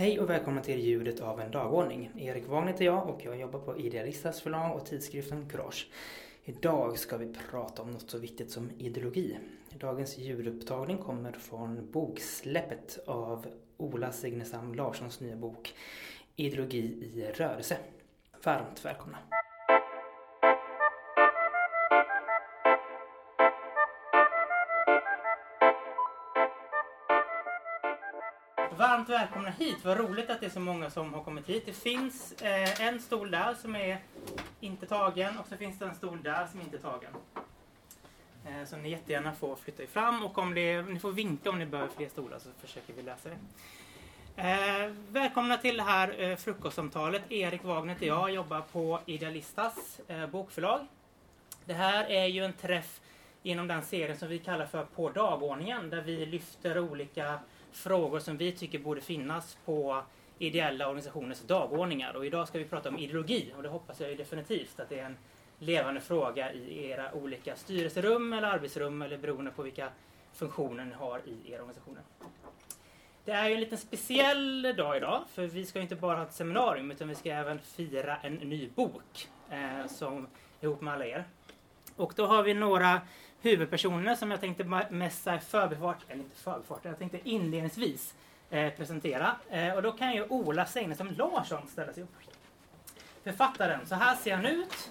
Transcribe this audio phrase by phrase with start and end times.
[0.00, 2.10] Hej och välkomna till Ljudet av en dagordning.
[2.18, 5.88] Erik Wagn heter jag och jag jobbar på Idealistas förlag och tidskriften Courage.
[6.44, 9.38] Idag ska vi prata om något så viktigt som ideologi.
[9.80, 15.74] Dagens ljudupptagning kommer från boksläppet av Ola Signesam Larssons nya bok
[16.36, 17.76] Ideologi i rörelse.
[18.44, 19.18] Varmt välkomna!
[28.80, 29.84] Varmt välkomna hit!
[29.84, 31.66] Vad roligt att det är så många som har kommit hit.
[31.66, 33.98] Det finns eh, en stol där som är
[34.60, 37.12] inte tagen och så finns det en stol där som inte är tagen.
[38.46, 41.58] Eh, så ni jättegärna får flytta er fram och om det, ni får vinka om
[41.58, 43.38] ni behöver fler stolar så försöker vi lösa det.
[44.42, 47.22] Eh, välkomna till det här eh, frukostsamtalet.
[47.32, 50.86] Erik Wagner heter jag, jobbar på Idealistas eh, bokförlag.
[51.64, 53.00] Det här är ju en träff
[53.42, 57.38] inom den serien som vi kallar för På dagordningen där vi lyfter olika
[57.72, 60.02] frågor som vi tycker borde finnas på
[60.38, 62.16] ideella organisationers dagordningar.
[62.16, 64.98] Och idag ska vi prata om ideologi och det hoppas jag ju definitivt att det
[64.98, 65.16] är en
[65.58, 69.88] levande fråga i era olika styrelserum eller arbetsrum eller beroende på vilka
[70.32, 72.02] funktioner ni har i era organisationer.
[73.24, 76.32] Det är ju en liten speciell dag idag för vi ska inte bara ha ett
[76.32, 80.26] seminarium utan vi ska även fira en ny bok eh, som
[80.60, 81.24] ihop med alla er.
[81.96, 83.00] Och då har vi några
[83.42, 88.14] huvudpersoner som jag tänkte mest i förbifart, eller inte förbifart, jag tänkte inledningsvis
[88.50, 89.36] eh, presentera.
[89.50, 92.16] Eh, och då kan ju Ola Seinestam Larsson ställa sig upp.
[93.24, 94.90] Författaren, så här ser han ut.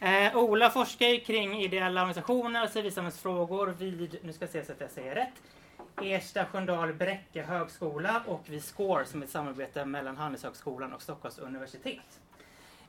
[0.00, 4.80] Eh, Ola forskar kring ideella organisationer och civilsamhällsfrågor vid, nu ska jag se så att
[4.80, 5.42] jag säger rätt,
[6.02, 11.38] Ersta Sköndal Bräcke högskola och vid SCORE som är ett samarbete mellan Handelshögskolan och Stockholms
[11.38, 12.20] universitet.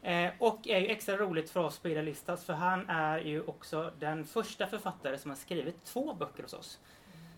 [0.02, 3.92] Eh, och är ju extra roligt för oss på Idealistas för han är ju också
[4.00, 6.80] den första författare som har skrivit två böcker hos oss.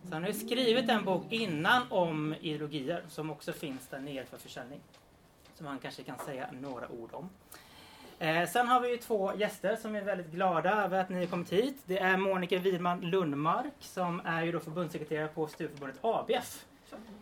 [0.04, 4.26] Så han har ju skrivit en bok innan om ideologier som också finns där nere
[4.26, 4.80] för försäljning.
[5.56, 7.30] Som han kanske kan säga några ord om.
[8.20, 11.28] Eh, sen har vi ju två gäster som är väldigt glada över att ni har
[11.28, 11.78] kommit hit.
[11.86, 16.66] Det är Monica Widman Lundmark som är ju då förbundssekreterare på Studieförbundet ABF.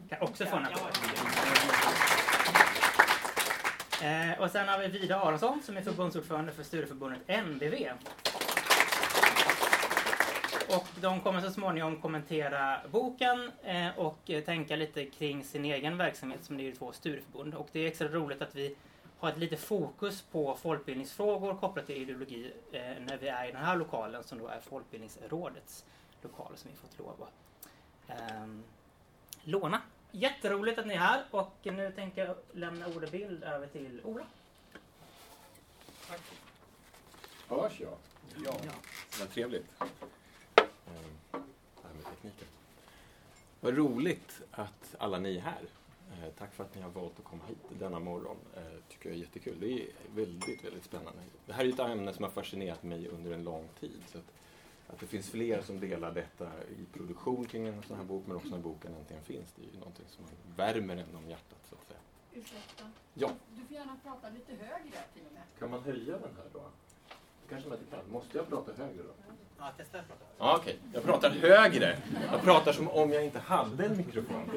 [0.09, 2.18] Kan också få en applåd.
[4.03, 7.89] Eh, och sen har vi Vida Aronsson som är förbundsordförande för studieförbundet NDV.
[10.75, 15.97] Och de kommer så småningom kommentera boken eh, och eh, tänka lite kring sin egen
[15.97, 17.53] verksamhet som det är ju två studieförbund.
[17.53, 18.75] Och det är extra roligt att vi
[19.19, 23.61] har ett lite fokus på folkbildningsfrågor kopplat till ideologi eh, när vi är i den
[23.61, 25.85] här lokalen som då är Folkbildningsrådets
[26.21, 27.69] lokal som vi fått lov att
[28.09, 28.47] eh,
[29.43, 29.81] låna.
[30.11, 34.25] Jätteroligt att ni är här och nu tänker jag lämna ordet över till Ola.
[36.07, 36.21] Tack.
[37.47, 37.97] Hörs jag?
[38.45, 38.55] Ja.
[38.65, 38.71] ja.
[39.19, 39.79] Vad trevligt.
[39.79, 40.67] Det
[41.83, 42.47] här med tekniken.
[43.59, 45.63] Vad roligt att alla ni är här.
[46.11, 48.37] Eh, tack för att ni har valt att komma hit denna morgon.
[48.55, 49.59] Eh, tycker jag är jättekul.
[49.59, 51.21] Det är väldigt, väldigt spännande.
[51.45, 54.03] Det här är ett ämne som har fascinerat mig under en lång tid.
[54.11, 54.17] Så
[54.93, 58.35] att det finns fler som delar detta i produktion kring en sån här bok, men
[58.35, 59.53] också när boken äntligen finns.
[59.55, 61.99] Det är ju någonting som värmer en om hjärtat, så att säga.
[62.33, 62.83] Ursäkta?
[63.13, 63.29] Ja?
[63.55, 65.43] Du får gärna prata lite högre till och med.
[65.59, 66.59] Kan man höja den här då?
[67.09, 68.11] Det kanske man inte kan.
[68.11, 69.13] Måste jag prata högre då?
[69.59, 70.35] Ja, testa att prata högre.
[70.37, 70.77] Ja, okej.
[70.79, 70.93] Okay.
[70.93, 71.97] Jag pratar högre.
[72.31, 74.51] Jag pratar som om jag inte hade en mikrofon.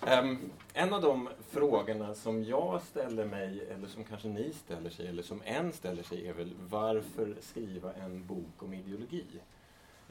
[0.00, 5.06] Um, en av de frågorna som jag ställer mig, eller som kanske ni ställer sig,
[5.06, 9.24] eller som en ställer sig, är väl varför skriva en bok om ideologi?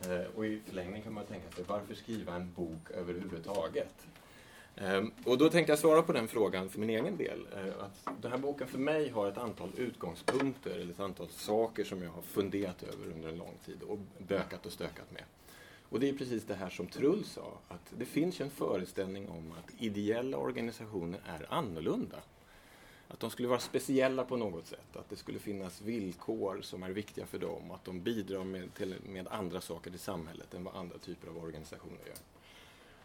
[0.08, 4.08] Uh, och i förlängningen kan man tänka sig, varför skriva en bok överhuvudtaget?
[4.82, 7.40] Um, och då tänkte jag svara på den frågan för min egen del.
[7.40, 11.84] Uh, att den här boken för mig har ett antal utgångspunkter, eller ett antal saker
[11.84, 15.24] som jag har funderat över under en lång tid och bökat och stökat med.
[15.90, 19.30] Och det är precis det här som Trull sa, att det finns ju en föreställning
[19.30, 22.18] om att ideella organisationer är annorlunda.
[23.08, 26.90] Att de skulle vara speciella på något sätt, att det skulle finnas villkor som är
[26.90, 30.76] viktiga för dem, att de bidrar med, till, med andra saker till samhället än vad
[30.76, 32.16] andra typer av organisationer gör.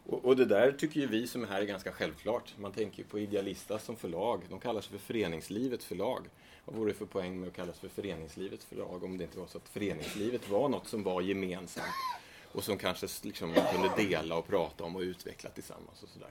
[0.06, 2.54] Och, och, det där tycker ju vi som är här är ganska självklart.
[2.58, 4.42] Man tänker ju på Idealista som förlag.
[4.48, 6.20] De kallar sig för Föreningslivets förlag.
[6.64, 9.46] Vad vore det för poäng med att kallas för Föreningslivets förlag om det inte var
[9.46, 11.86] så att föreningslivet var något som var gemensamt
[12.52, 16.02] och som kanske liksom kunde dela och prata om och utveckla tillsammans.
[16.02, 16.30] och sådär.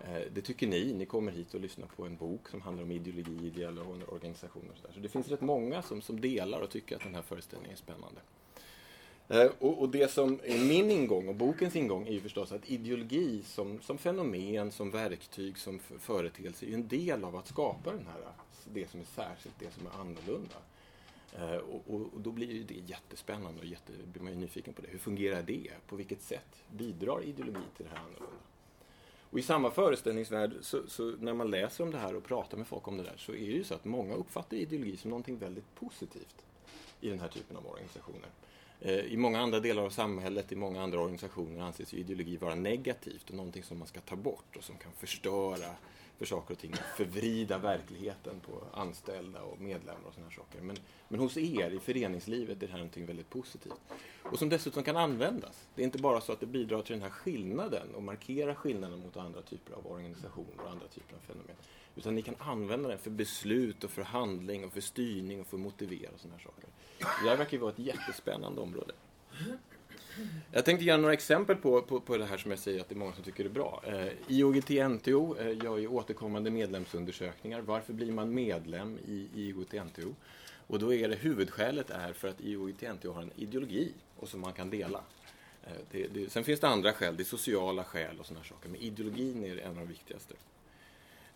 [0.00, 0.92] Eh, det tycker ni.
[0.92, 4.70] Ni kommer hit och lyssnar på en bok som handlar om ideologi, ideella organisationer.
[4.72, 4.94] Och sådär.
[4.94, 7.78] så det finns rätt många som, som delar och tycker att den här föreställningen är
[7.78, 8.20] spännande.
[9.28, 12.70] Eh, och, och, det som är min ingång och bokens ingång är ju förstås att
[12.70, 18.06] ideologi som, som fenomen, som verktyg, som företeelse är en del av att skapa den
[18.06, 18.20] här,
[18.72, 20.56] det som är särskilt, det som är annorlunda.
[21.34, 24.82] Eh, och, och, och, då blir det jättespännande och jätte, blir man ju nyfiken på
[24.82, 24.88] det.
[24.88, 25.70] Hur fungerar det?
[25.86, 28.36] På vilket sätt bidrar ideologi till det här annorlunda?
[29.30, 32.66] Och i samma föreställningsvärld, så, så, när man läser om det här och pratar med
[32.66, 35.38] folk om det där, så är det ju så att många uppfattar ideologi som någonting
[35.38, 36.44] väldigt positivt
[37.00, 38.28] i den här typen av organisationer.
[38.80, 42.54] Eh, I många andra delar av samhället, i många andra organisationer anses ju ideologi vara
[42.54, 45.68] negativt och någonting som man ska ta bort och som kan förstöra
[46.18, 50.60] för saker och ting, förvrida verkligheten på anställda och medlemmar och sådana saker.
[50.60, 50.76] Men,
[51.08, 53.80] men hos er i föreningslivet är det här någonting väldigt positivt.
[54.22, 55.68] Och som dessutom kan användas.
[55.74, 58.98] Det är inte bara så att det bidrar till den här skillnaden och markerar skillnaden
[58.98, 61.56] mot andra typer av organisationer och andra typer av fenomen.
[61.96, 65.56] Utan ni kan använda den för beslut och för handling och för styrning och för
[65.56, 66.68] att motivera och sådana här saker.
[66.98, 68.92] Det här verkar ju vara ett jättespännande område.
[70.52, 72.94] Jag tänkte ge några exempel på, på, på det här som jag säger att det
[72.94, 73.82] är många som tycker är bra.
[73.86, 77.60] Eh, IOGT-NTO eh, gör ju återkommande medlemsundersökningar.
[77.60, 80.14] Varför blir man medlem i IOGT-NTO?
[80.66, 84.52] Och då är det huvudskälet är för att IOGT-NTO har en ideologi och som man
[84.52, 85.00] kan dela.
[85.64, 88.68] Eh, det, det, sen finns det andra skäl, det är sociala skäl och sådana saker,
[88.68, 90.34] men ideologin är en av de viktigaste.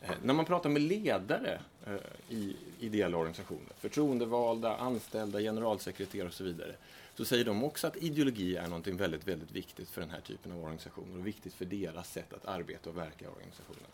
[0.00, 1.94] Eh, när man pratar med ledare eh,
[2.28, 6.74] i ideella organisationer, förtroendevalda, anställda, generalsekreterare och så vidare,
[7.20, 10.52] så säger de också att ideologi är något väldigt, väldigt viktigt för den här typen
[10.52, 13.90] av organisationer och viktigt för deras sätt att arbeta och verka i organisationen.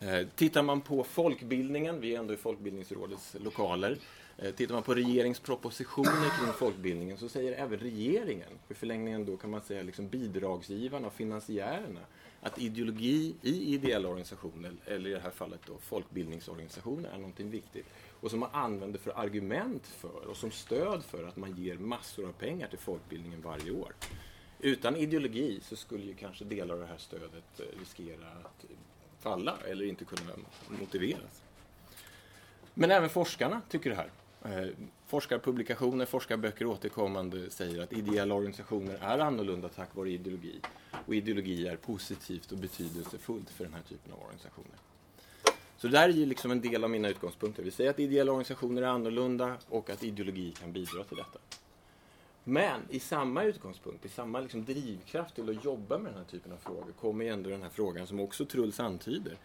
[0.00, 3.98] Eh, tittar man på folkbildningen, vi är ändå i Folkbildningsrådets lokaler,
[4.38, 9.50] eh, tittar man på regeringspropositioner kring folkbildningen så säger även regeringen, i förlängningen då kan
[9.50, 12.00] man säga liksom bidragsgivarna och finansiärerna,
[12.40, 17.86] att ideologi i ideella organisationer, eller i det här fallet då folkbildningsorganisationer, är någonting viktigt.
[18.20, 22.28] Och som man använder för argument för och som stöd för att man ger massor
[22.28, 23.92] av pengar till folkbildningen varje år.
[24.60, 28.64] Utan ideologi så skulle ju kanske delar av det här stödet eh, riskera att
[29.18, 30.32] falla eller inte kunna
[30.80, 31.42] motiveras.
[32.74, 34.10] Men även forskarna tycker det här.
[34.42, 34.68] Eh,
[35.06, 40.60] forskarpublikationer, forskarböcker återkommande säger att ideella organisationer är annorlunda tack vare ideologi.
[41.08, 44.78] Och ideologi är positivt och betydelsefullt för den här typen av organisationer.
[45.76, 47.62] Så det där är ju liksom en del av mina utgångspunkter.
[47.62, 51.38] Vi säger att ideella organisationer är annorlunda och att ideologi kan bidra till detta.
[52.44, 56.52] Men i samma utgångspunkt, i samma liksom drivkraft till att jobba med den här typen
[56.52, 59.36] av frågor kommer ju ändå den här frågan som också Truls antyder.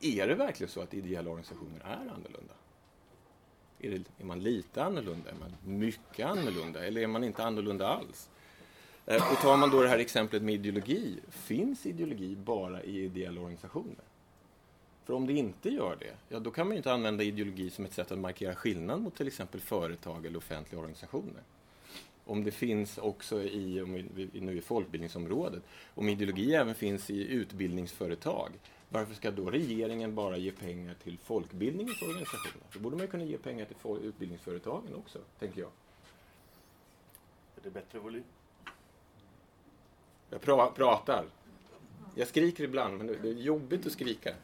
[0.00, 2.54] Är det verkligen så att ideella organisationer är annorlunda?
[3.78, 5.30] Är, det, är man lite annorlunda?
[5.30, 6.86] Är man mycket annorlunda?
[6.86, 8.28] Eller är man inte annorlunda alls?
[9.06, 13.40] Eh, och tar man då det här exemplet med ideologi, finns ideologi bara i ideella
[13.40, 14.04] organisationer?
[15.04, 17.84] För om det inte gör det, ja då kan man ju inte använda ideologi som
[17.84, 21.42] ett sätt att markera skillnad mot till exempel företag eller offentliga organisationer.
[22.24, 25.62] Om det finns också i, om vi, nu i folkbildningsområdet,
[25.94, 28.50] om ideologi även finns i utbildningsföretag,
[28.88, 32.66] varför ska då regeringen bara ge pengar till folkbildningens organisationer?
[32.72, 35.70] Då borde man ju kunna ge pengar till utbildningsföretagen också, tänker jag.
[37.56, 38.24] Är det bättre volym?
[40.32, 41.24] Jag pra pratar.
[42.14, 44.34] Jag skriker ibland, men det är jobbigt att skrika.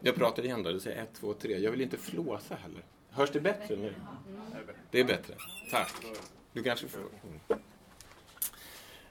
[0.00, 1.58] Jag pratar igen då, det säger ett, två, tre.
[1.58, 2.82] Jag vill inte flåsa heller.
[3.10, 3.94] Hörs det bättre nu?
[4.90, 5.34] Det är bättre.
[5.70, 5.92] Tack.
[6.52, 7.02] Du kanske får...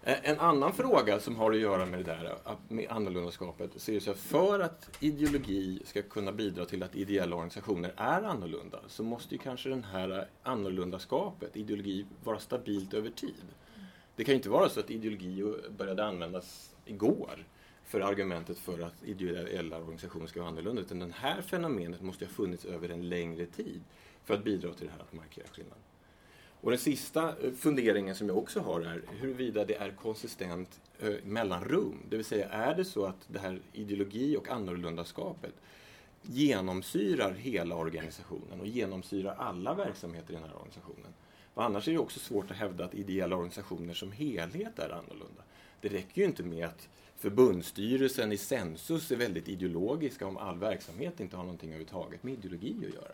[0.07, 3.95] Eh, en annan fråga som har att göra med det där med annorlundaskapet så är
[3.95, 8.79] det så att för att ideologi ska kunna bidra till att ideella organisationer är annorlunda
[8.87, 13.45] så måste ju kanske den här annorlundaskapet, ideologi, vara stabilt över tid.
[14.15, 17.45] Det kan ju inte vara så att ideologi började användas igår
[17.85, 22.31] för argumentet för att ideella organisationer ska vara annorlunda utan det här fenomenet måste ha
[22.31, 23.81] funnits över en längre tid
[24.23, 25.84] för att bidra till det här att markera skillnaden.
[26.65, 31.13] Och den sista eh, funderingen som jag också har är huruvida det är konsistent eh,
[31.23, 31.99] mellanrum.
[32.09, 35.53] Det vill säga, är det så att det här ideologi och annorlundaskapet
[36.21, 41.13] genomsyrar hela organisationen och genomsyrar alla verksamheter i den här organisationen.
[41.53, 45.43] För annars är det också svårt att hävda att ideella organisationer som helhet är annorlunda.
[45.81, 51.19] Det räcker ju inte med att förbundsstyrelsen i Sensus är väldigt ideologiska om all verksamhet
[51.19, 53.11] inte har någonting överhuvudtaget med ideologi att göra.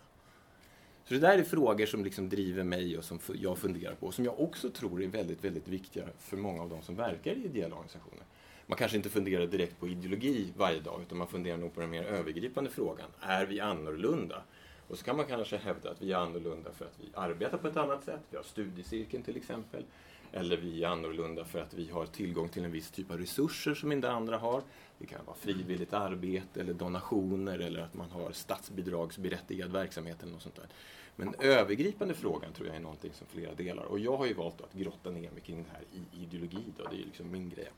[1.06, 4.14] Så det där är frågor som liksom driver mig och som jag funderar på och
[4.14, 7.46] som jag också tror är väldigt, väldigt viktiga för många av de som verkar i
[7.46, 8.24] ideella organisationer.
[8.66, 11.90] Man kanske inte funderar direkt på ideologi varje dag utan man funderar nog på den
[11.90, 13.08] mer övergripande frågan.
[13.22, 14.44] Är vi annorlunda?
[14.88, 17.68] Och så kan man kanske hävda att vi är annorlunda för att vi arbetar på
[17.68, 18.22] ett annat sätt.
[18.30, 19.84] Vi har studiecirkeln till exempel.
[20.34, 23.74] Eller vi är annorlunda för att vi har tillgång till en viss typ av resurser
[23.74, 24.64] som inte andra har.
[24.98, 30.42] Det kan vara frivilligt arbete eller donationer eller att man har statsbidragsberättigad verksamhet eller något
[30.42, 30.68] sånt där.
[31.16, 33.84] Men övergripande frågan tror jag är någonting som flera delar.
[33.84, 36.64] Och jag har ju valt att grotta ner mig kring det här i ideologi.
[36.78, 36.84] Då.
[36.84, 37.70] Det är ju liksom min grej.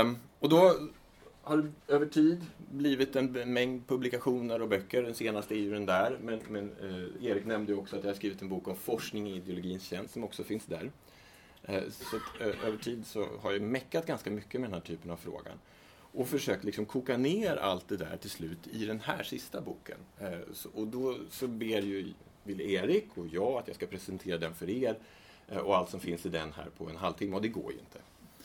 [0.00, 0.88] Um, och då
[1.42, 5.02] har över tid blivit en mängd publikationer och böcker.
[5.02, 6.18] Den senaste är ju den där.
[6.22, 9.28] Men, men eh, Erik nämnde ju också att jag har skrivit en bok om forskning
[9.30, 10.90] i ideologins tjänst som också finns där.
[11.62, 14.86] Eh, så att, eh, över tid så har jag meckat ganska mycket med den här
[14.86, 15.58] typen av frågan.
[16.14, 19.98] Och försökt liksom koka ner allt det där till slut i den här sista boken.
[20.18, 22.12] Eh, så, och då så ber ju
[22.44, 24.98] vill Erik och jag att jag ska presentera den för er
[25.48, 27.78] eh, och allt som finns i den här på en halvtimme och det går ju
[27.78, 27.98] inte.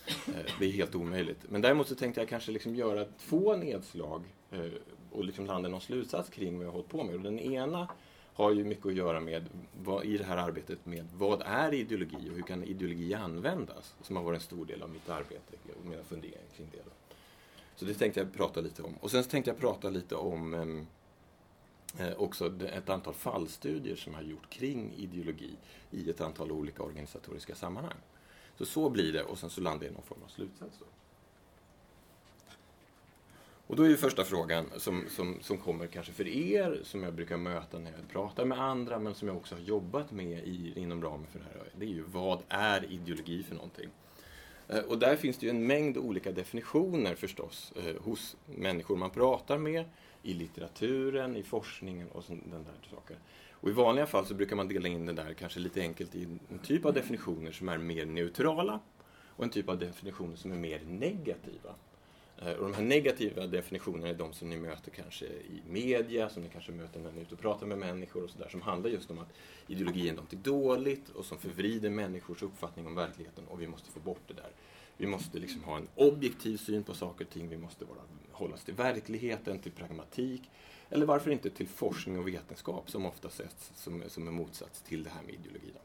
[0.07, 1.39] Eh, det är helt omöjligt.
[1.49, 4.71] Men däremot så tänkte jag kanske liksom göra två nedslag eh,
[5.11, 7.15] och liksom landa någon slutsats kring vad jag har hållit på med.
[7.15, 7.87] Och den ena
[8.33, 9.45] har ju mycket att göra med
[9.83, 13.95] vad, i det här arbetet med vad är ideologi och hur kan ideologi användas?
[14.01, 16.77] Som har varit en stor del av mitt arbete och mina funderingar kring det.
[17.75, 18.95] Så det tänkte jag prata lite om.
[19.01, 20.87] Och sen tänkte jag prata lite om ehm,
[21.99, 25.55] eh, också ett antal fallstudier som jag har gjort kring ideologi
[25.91, 27.97] i ett antal olika organisatoriska sammanhang.
[28.57, 30.77] Så så blir det och sen så landar jag i någon form av slutsats.
[30.79, 30.85] Då.
[33.67, 37.13] Och då är ju första frågan som, som, som kommer kanske för er, som jag
[37.13, 40.73] brukar möta när jag pratar med andra, men som jag också har jobbat med i,
[40.75, 41.69] inom ramen för det här.
[41.75, 43.89] Det är ju vad är ideologi för någonting?
[44.67, 49.09] Eh, och där finns det ju en mängd olika definitioner förstås eh, hos människor man
[49.09, 49.85] pratar med,
[50.23, 53.17] i litteraturen, i forskningen och sådana där saker.
[53.59, 56.23] Och I vanliga fall så brukar man dela in det där kanske lite enkelt i
[56.49, 58.79] en typ av definitioner som är mer neutrala
[59.27, 61.75] och en typ av definitioner som är mer negativa.
[62.41, 66.43] Eh, och de här negativa definitionerna är de som ni möter kanske i media, som
[66.43, 68.89] ni kanske möter när ni är ute och pratar med människor och sådär, som handlar
[68.89, 69.33] just om att
[69.67, 73.99] ideologi är något dåligt och som förvrider människors uppfattning om verkligheten och vi måste få
[73.99, 74.51] bort det där.
[74.97, 77.99] Vi måste liksom ha en objektiv syn på saker och ting, vi måste vara,
[78.31, 80.49] hålla oss till verkligheten, till pragmatik,
[80.89, 85.03] eller varför inte till forskning och vetenskap som ofta sätts som, som en motsats till
[85.03, 85.71] det här med ideologi.
[85.73, 85.79] Då.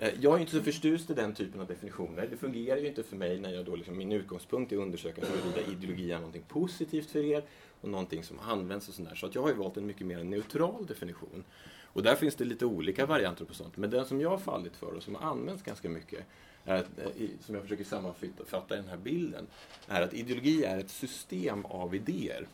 [0.00, 2.28] Eh, jag är inte så förtjust i den typen av definitioner.
[2.30, 5.22] Det fungerar ju inte för mig när jag då liksom, min utgångspunkt är att undersöka
[5.26, 7.44] huruvida ideologi är någonting positivt för er
[7.80, 9.14] och någonting som används och sådär.
[9.14, 11.44] Så att jag har ju valt en mycket mer neutral definition.
[11.92, 13.76] Och där finns det lite olika varianter på sånt.
[13.76, 16.24] Men den som jag har fallit för och som har använts ganska mycket,
[16.64, 19.46] är att, eh, som jag försöker sammanfatta i den här bilden,
[19.86, 22.46] är att ideologi är ett system av idéer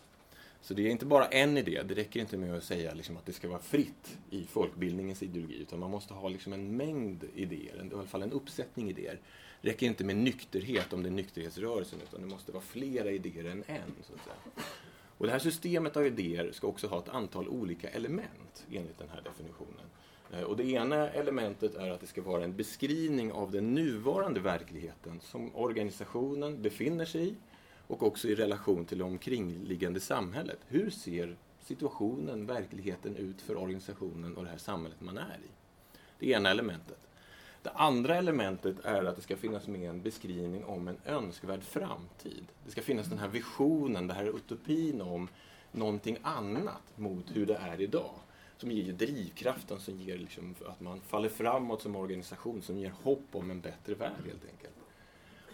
[0.67, 3.27] så det är inte bara en idé, det räcker inte med att säga liksom att
[3.27, 7.89] det ska vara fritt i folkbildningens ideologi, utan man måste ha liksom en mängd idéer,
[7.91, 9.21] i alla fall en uppsättning idéer.
[9.63, 13.45] Det räcker inte med nykterhet om det är nykterhetsrörelsen, utan det måste vara flera idéer
[13.45, 13.95] än en.
[14.03, 14.67] Så att säga.
[15.19, 19.09] Och det här systemet av idéer ska också ha ett antal olika element enligt den
[19.09, 19.87] här definitionen.
[20.33, 24.41] Eh, och det ena elementet är att det ska vara en beskrivning av den nuvarande
[24.41, 27.35] verkligheten som organisationen befinner sig i
[27.87, 30.59] och också i relation till det omkringliggande samhället.
[30.69, 35.51] Hur ser situationen, verkligheten ut för organisationen och det här samhället man är i?
[36.19, 36.99] Det ena elementet.
[37.63, 42.45] Det andra elementet är att det ska finnas med en beskrivning om en önskvärd framtid.
[42.65, 45.29] Det ska finnas den här visionen, den här utopin om
[45.73, 48.15] någonting annat mot hur det är idag.
[48.57, 53.29] Som ger drivkraften, som ger liksom att man faller framåt som organisation, som ger hopp
[53.33, 54.75] om en bättre värld helt enkelt.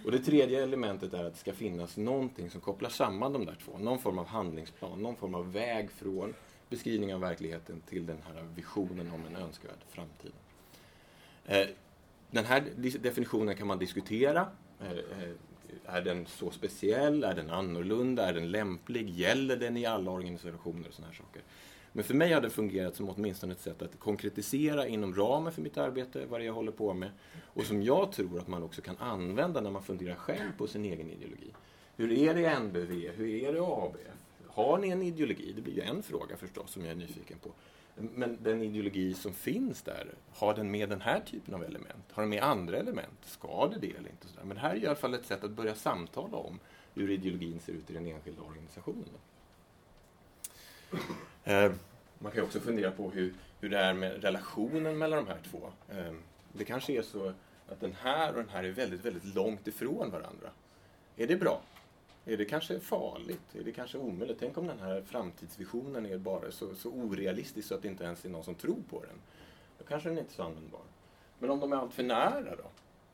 [0.04, 3.56] Och det tredje elementet är att det ska finnas någonting som kopplar samman de där
[3.64, 3.78] två.
[3.78, 6.34] Någon form av handlingsplan, någon form av väg från
[6.68, 10.32] beskrivning av verkligheten till den här visionen om en önskvärd framtid.
[11.46, 11.66] Eh,
[12.30, 12.64] den här
[13.00, 14.46] definitionen kan man diskutera.
[14.80, 15.34] Eh, eh,
[15.86, 17.24] är den så speciell?
[17.24, 18.28] Är den annorlunda?
[18.28, 19.10] Är den lämplig?
[19.10, 20.88] Gäller den i alla organisationer?
[20.88, 21.42] och såna här saker.
[21.92, 25.62] Men för mig har det fungerat som åtminstone ett sätt att konkretisera inom ramen för
[25.62, 27.10] mitt arbete vad det är jag håller på med
[27.46, 30.84] och som jag tror att man också kan använda när man funderar själv på sin
[30.84, 31.52] egen ideologi.
[31.96, 33.10] Hur är det i NBV?
[33.16, 34.22] Hur är det i ABF?
[34.46, 35.52] Har ni en ideologi?
[35.56, 37.50] Det blir ju en fråga förstås som jag är nyfiken på.
[37.94, 42.04] Men den ideologi som finns där, har den med den här typen av element?
[42.12, 43.18] Har den med andra element?
[43.24, 44.26] Ska det det eller inte?
[44.44, 46.58] Men det här är i alla fall ett sätt att börja samtala om
[46.94, 49.08] hur ideologin ser ut i den enskilda organisationen.
[51.44, 51.72] Eh,
[52.18, 55.70] man kan också fundera på hur, hur det är med relationen mellan de här två.
[55.88, 56.12] Eh,
[56.52, 57.32] det kanske är så
[57.68, 60.50] att den här och den här är väldigt, väldigt långt ifrån varandra.
[61.16, 61.62] Är det bra?
[62.24, 63.54] Är det kanske farligt?
[63.54, 64.36] Är det kanske omöjligt?
[64.40, 68.24] Tänk om den här framtidsvisionen är bara så, så orealistisk så att det inte ens
[68.24, 69.20] är någon som tror på den.
[69.78, 70.80] Då kanske den inte är så användbar.
[71.38, 72.64] Men om de är alltför nära då?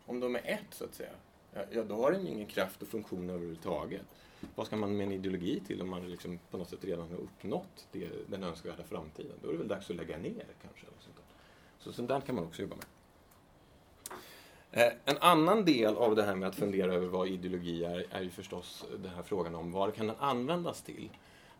[0.06, 1.10] Om de är ett, så att säga?
[1.70, 4.06] Ja, då har den ingen kraft och funktion överhuvudtaget
[4.54, 7.18] vad ska man med en ideologi till om man liksom på något sätt redan har
[7.18, 9.32] uppnått det, den önskvärda framtiden?
[9.42, 10.86] Då är det väl dags att lägga ner kanske.
[10.86, 11.24] Eller sånt där.
[11.78, 12.86] Så sånt där kan man också jobba med.
[14.70, 18.22] Eh, en annan del av det här med att fundera över vad ideologi är, är
[18.22, 21.10] ju förstås den här frågan om vad kan den användas till?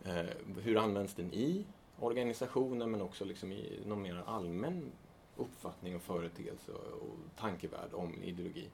[0.05, 0.25] Eh,
[0.61, 1.65] hur används den i
[1.99, 4.91] organisationen men också liksom i någon mer allmän
[5.37, 8.67] uppfattning och företeelse och tankevärld om ideologi.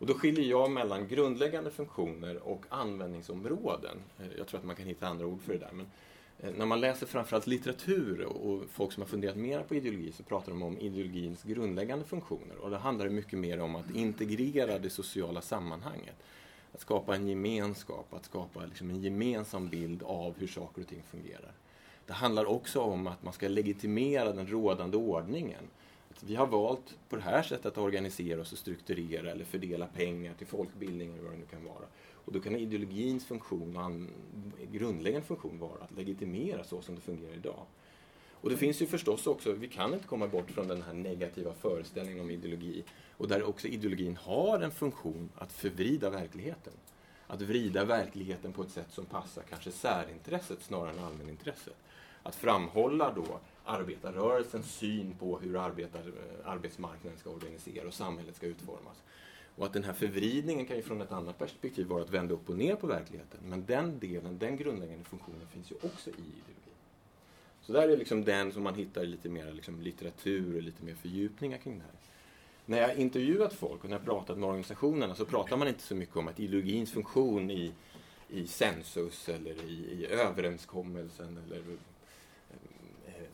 [0.00, 3.96] Och då skiljer jag mellan grundläggande funktioner och användningsområden.
[4.18, 5.72] Eh, jag tror att man kan hitta andra ord för det där.
[5.72, 5.86] Men
[6.38, 10.22] eh, när man läser framförallt litteratur och folk som har funderat mer på ideologi så
[10.22, 12.56] pratar de om ideologins grundläggande funktioner.
[12.60, 16.16] Och det handlar mycket mer om att integrera det sociala sammanhanget.
[16.72, 21.02] Att skapa en gemenskap, att skapa liksom en gemensam bild av hur saker och ting
[21.10, 21.52] fungerar.
[22.06, 25.64] Det handlar också om att man ska legitimera den rådande ordningen.
[26.22, 29.86] Att vi har valt på det här sättet att organisera oss och strukturera eller fördela
[29.86, 31.84] pengar till folkbildning eller vad det nu kan vara.
[32.24, 37.34] Och då kan ideologins funktion, och grundläggande funktion vara att legitimera så som det fungerar
[37.34, 37.66] idag.
[38.32, 41.54] Och det finns ju förstås också, vi kan inte komma bort från den här negativa
[41.54, 42.84] föreställningen om ideologi.
[43.16, 46.72] Och där också ideologin har en funktion att förvrida verkligheten.
[47.26, 51.76] Att vrida verkligheten på ett sätt som passar kanske särintresset snarare än allmänintresset.
[52.22, 58.46] Att framhålla då arbetarrörelsens syn på hur arbetar, eh, arbetsmarknaden ska organiseras och samhället ska
[58.46, 59.02] utformas.
[59.56, 62.48] Och att den här förvridningen kan ju från ett annat perspektiv vara att vända upp
[62.48, 63.40] och ner på verkligheten.
[63.42, 66.74] Men den delen, den grundläggande funktionen finns ju också i ideologin.
[67.62, 70.84] Så där är liksom den som man hittar i lite mer liksom litteratur och lite
[70.84, 71.94] mer fördjupningar kring det här.
[72.66, 75.94] När jag intervjuat folk och när jag pratat med organisationerna så pratar man inte så
[75.94, 77.72] mycket om att ideologins funktion i,
[78.28, 81.62] i census eller i, i överenskommelsen eller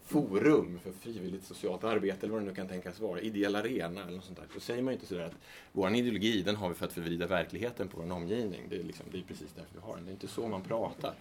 [0.07, 4.13] forum för frivilligt socialt arbete eller vad det nu kan tänkas vara, ideell arena eller
[4.17, 4.47] något sånt där.
[4.55, 5.37] så säger man ju inte sådär att
[5.73, 8.63] vår ideologi den har vi för att förvrida verkligheten på vår omgivning.
[8.71, 10.05] Det är, liksom, det är precis därför vi har den.
[10.05, 11.15] Det är inte så man pratar.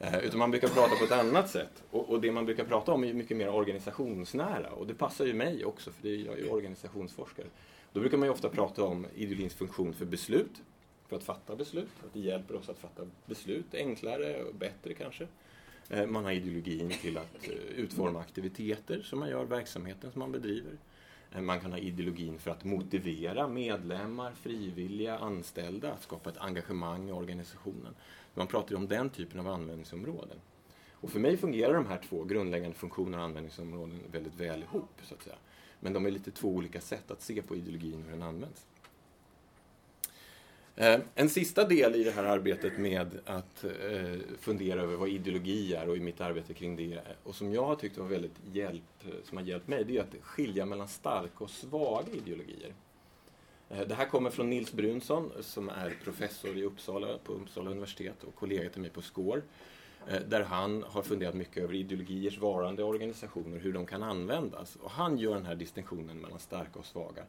[0.00, 1.82] Eh, utan man brukar prata på ett annat sätt.
[1.90, 4.70] Och, och, det man brukar prata om är mycket mer organisationsnära.
[4.70, 7.46] Och det passar ju mig också, för det är, jag är ju organisationsforskare.
[7.92, 10.62] Då brukar man ju ofta prata om ideologins funktion för beslut.
[11.08, 11.90] För att fatta beslut.
[12.06, 15.26] Att det hjälper oss att fatta beslut enklare och bättre kanske.
[15.90, 20.32] Eh, man har ideologin till att eh, utforma aktiviteter som man gör, verksamheten som man
[20.32, 20.78] bedriver.
[21.32, 27.08] Eh, man kan ha ideologin för att motivera medlemmar, frivilliga, anställda att skapa ett engagemang
[27.08, 27.94] i organisationen.
[28.34, 30.36] Man pratar om den typen av användningsområden.
[30.92, 35.00] Och för mig fungerar de här två grundläggande funktionerna och användningsområden väldigt väl ihop.
[35.02, 35.36] Så att säga.
[35.80, 38.66] Men de är lite två olika sätt att se på ideologin och hur den används.
[40.76, 45.74] Eh, en sista del i det här arbetet med att eh, fundera över vad ideologi
[45.74, 48.82] är och i mitt arbete kring det och som jag har tyckt var väldigt hjälp,
[49.04, 52.72] eh, som har hjälpt mig, det är att skilja mellan starka och svaga ideologier.
[53.86, 58.34] Det här kommer från Nils Brunsson som är professor i Uppsala på Uppsala universitet och
[58.34, 59.42] kollega till mig på SCORE.
[60.28, 64.76] Där han har funderat mycket över ideologiers varande organisationer, hur de kan användas.
[64.76, 67.22] Och han gör den här distinktionen mellan starka och svaga.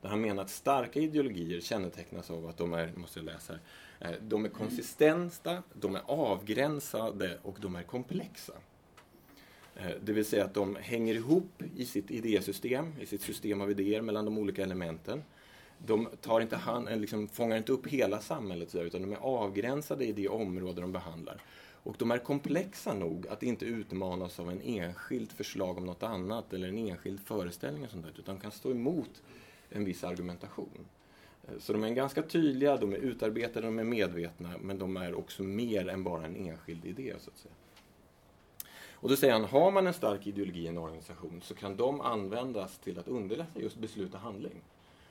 [0.00, 3.52] Där han menar att starka ideologier kännetecknas av att de är, måste jag läsa
[4.00, 8.52] här, eh, de är konsistenta, de är avgränsade och de är komplexa.
[9.76, 13.70] Eh, det vill säga att de hänger ihop i sitt idésystem, i sitt system av
[13.70, 15.22] idéer mellan de olika elementen.
[15.78, 20.04] De tar inte hand, eh, liksom, fångar inte upp hela samhället utan de är avgränsade
[20.04, 21.42] i det område de behandlar.
[21.82, 26.52] Och de är komplexa nog att inte utmanas av en enskilt förslag om något annat
[26.52, 29.22] eller en enskild föreställning och sånt där, utan kan stå emot
[29.70, 30.86] en viss argumentation.
[31.48, 35.14] Eh, så de är ganska tydliga, de är utarbetade, de är medvetna, men de är
[35.14, 37.14] också mer än bara en enskild idé.
[37.18, 37.54] så att säga.
[39.00, 42.00] Och då säger han, har man en stark ideologi i en organisation så kan de
[42.00, 44.60] användas till att underlätta just beslut och handling.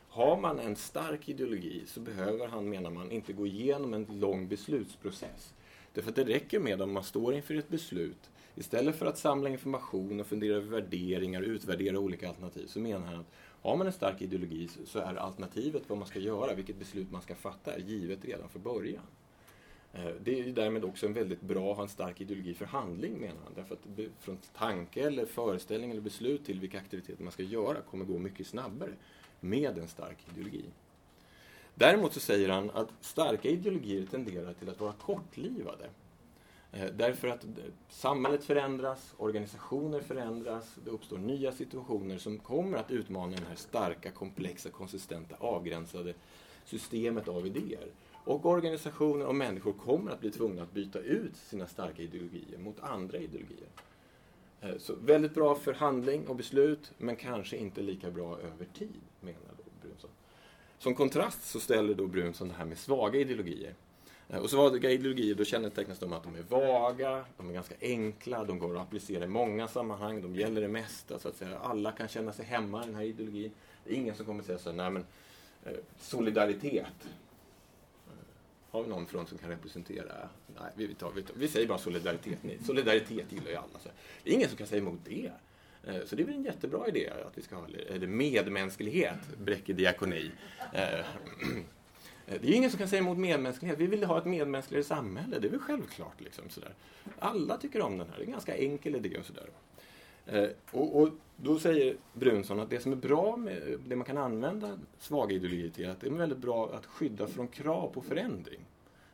[0.10, 4.48] Har man en stark ideologi så behöver han, menar man, inte gå igenom en lång
[4.48, 5.54] beslutsprocess.
[5.94, 9.50] Därför att det räcker med om man står inför ett beslut, istället för att samla
[9.50, 13.88] information och fundera över värderingar och utvärdera olika alternativ, så menar han att har man
[13.88, 17.74] en stark ideologi så är alternativet vad man ska göra, vilket beslut man ska fatta,
[17.74, 19.04] är givet redan från början.
[19.94, 23.20] Eh, det är därmed också en väldigt bra att ha en stark ideologi för handling
[23.20, 23.54] menar han.
[23.56, 28.06] Därför att från tanke eller föreställning eller beslut till vilka aktiviteter man ska göra kommer
[28.06, 28.92] gå mycket snabbare
[29.40, 30.66] med en stark ideologi.
[31.76, 35.90] Däremot så säger han att starka ideologier tenderar till att vara kortlivade.
[36.72, 37.50] Eh, därför att eh,
[37.90, 44.12] samhället förändras, organisationer förändras, det uppstår nya situationer som kommer att utmana det här starka,
[44.12, 46.14] komplexa, konsistenta, avgränsade
[46.66, 47.88] systemet av idéer.
[48.24, 52.80] Och organisationer och människor kommer att bli tvungna att byta ut sina starka ideologier mot
[52.80, 53.70] andra ideologier.
[54.62, 59.02] Eh, så väldigt bra för handling och beslut, men kanske inte lika bra över tid,
[59.20, 60.10] menar då Brunson.
[60.78, 63.76] Som kontrast så ställer då Brunson det här med svaga ideologier.
[64.30, 67.54] Eh, och så var det ideologier, då kännetecknas de att de är vaga, de är
[67.54, 71.36] ganska enkla, de går att applicera i många sammanhang, de gäller det mesta, så att
[71.36, 71.60] säga.
[71.60, 73.52] Alla kan känna sig hemma i den här ideologin.
[73.84, 75.06] Det är ingen som kommer säga så här, nej men
[75.66, 76.86] eh, solidaritet.
[78.08, 78.14] Eh,
[78.72, 80.30] har vi någon från som kan representera?
[80.60, 82.40] Nej, vi, tar, vi, tar, vi säger bara solidaritet.
[82.66, 83.80] Solidaritet gillar ju alla.
[83.80, 83.90] Så
[84.24, 85.32] det är ingen som kan säga emot det.
[86.06, 87.68] Så det är väl en jättebra idé att vi ska ha
[88.08, 90.32] medmänsklighet, Bräcke diakoni.
[92.28, 93.80] Eh, det är ingen som kan säga emot medmänsklighet.
[93.80, 95.40] Vi vill ha ett medmänskligare samhälle.
[95.40, 96.22] Det är väl självklart.
[96.22, 96.74] Liksom, sådär.
[97.20, 98.18] Alla tycker om den här.
[98.18, 99.18] Det är en ganska enkel idé.
[99.18, 99.50] Och, sådär.
[100.26, 104.18] Eh, och, och då säger Brunsson att det som är bra med det man kan
[104.18, 108.02] använda svaga ideologier till är att det är väldigt bra att skydda från krav på
[108.02, 108.60] förändring.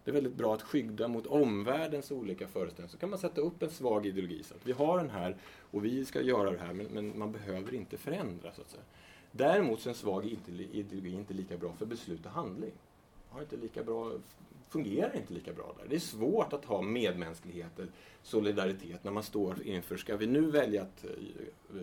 [0.03, 2.91] Det är väldigt bra att skydda mot omvärldens olika föreställningar.
[2.91, 4.43] Så kan man sätta upp en svag ideologi.
[4.43, 5.35] Så att vi har den här
[5.71, 8.51] och vi ska göra det här men, men man behöver inte förändra.
[8.51, 8.83] Så att säga.
[9.31, 10.37] Däremot så är en svag
[10.71, 12.71] ideologi inte lika bra för beslut och handling.
[13.33, 14.11] Har inte lika bra,
[14.69, 15.89] fungerar inte lika bra där.
[15.89, 17.91] Det är svårt att ha medmänsklighet, eller
[18.23, 21.81] solidaritet när man står inför, ska vi nu välja att, eh,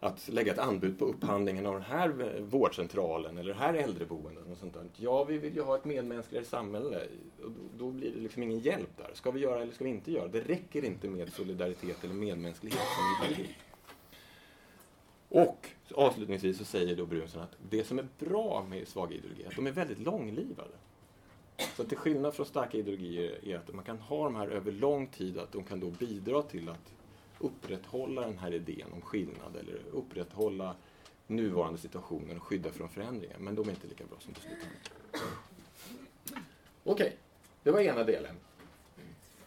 [0.00, 4.44] att lägga ett anbud på upphandlingen av den här vårdcentralen eller det här äldreboendet.
[4.50, 4.84] Och sånt där.
[4.96, 7.06] Ja, vi vill ju ha ett medmänskligare samhälle.
[7.44, 9.10] Och då- då blir det liksom ingen hjälp där.
[9.14, 10.28] Ska vi göra eller ska vi inte göra?
[10.28, 13.56] Det räcker inte med solidaritet eller medmänsklighet som ideologi.
[15.28, 19.50] Och avslutningsvis så säger då Brunson att det som är bra med svaga ideologier är
[19.50, 20.74] att de är väldigt långlivade.
[21.76, 25.06] Så till skillnad från starka ideologier är att man kan ha de här över lång
[25.06, 26.94] tid, att de kan då bidra till att
[27.38, 30.74] upprätthålla den här idén om skillnad eller upprätthålla
[31.26, 33.36] nuvarande situationen och skydda från förändringar.
[33.38, 34.66] Men de är inte lika bra som beslutande.
[36.84, 37.16] Okej,
[37.62, 38.36] det var ena delen.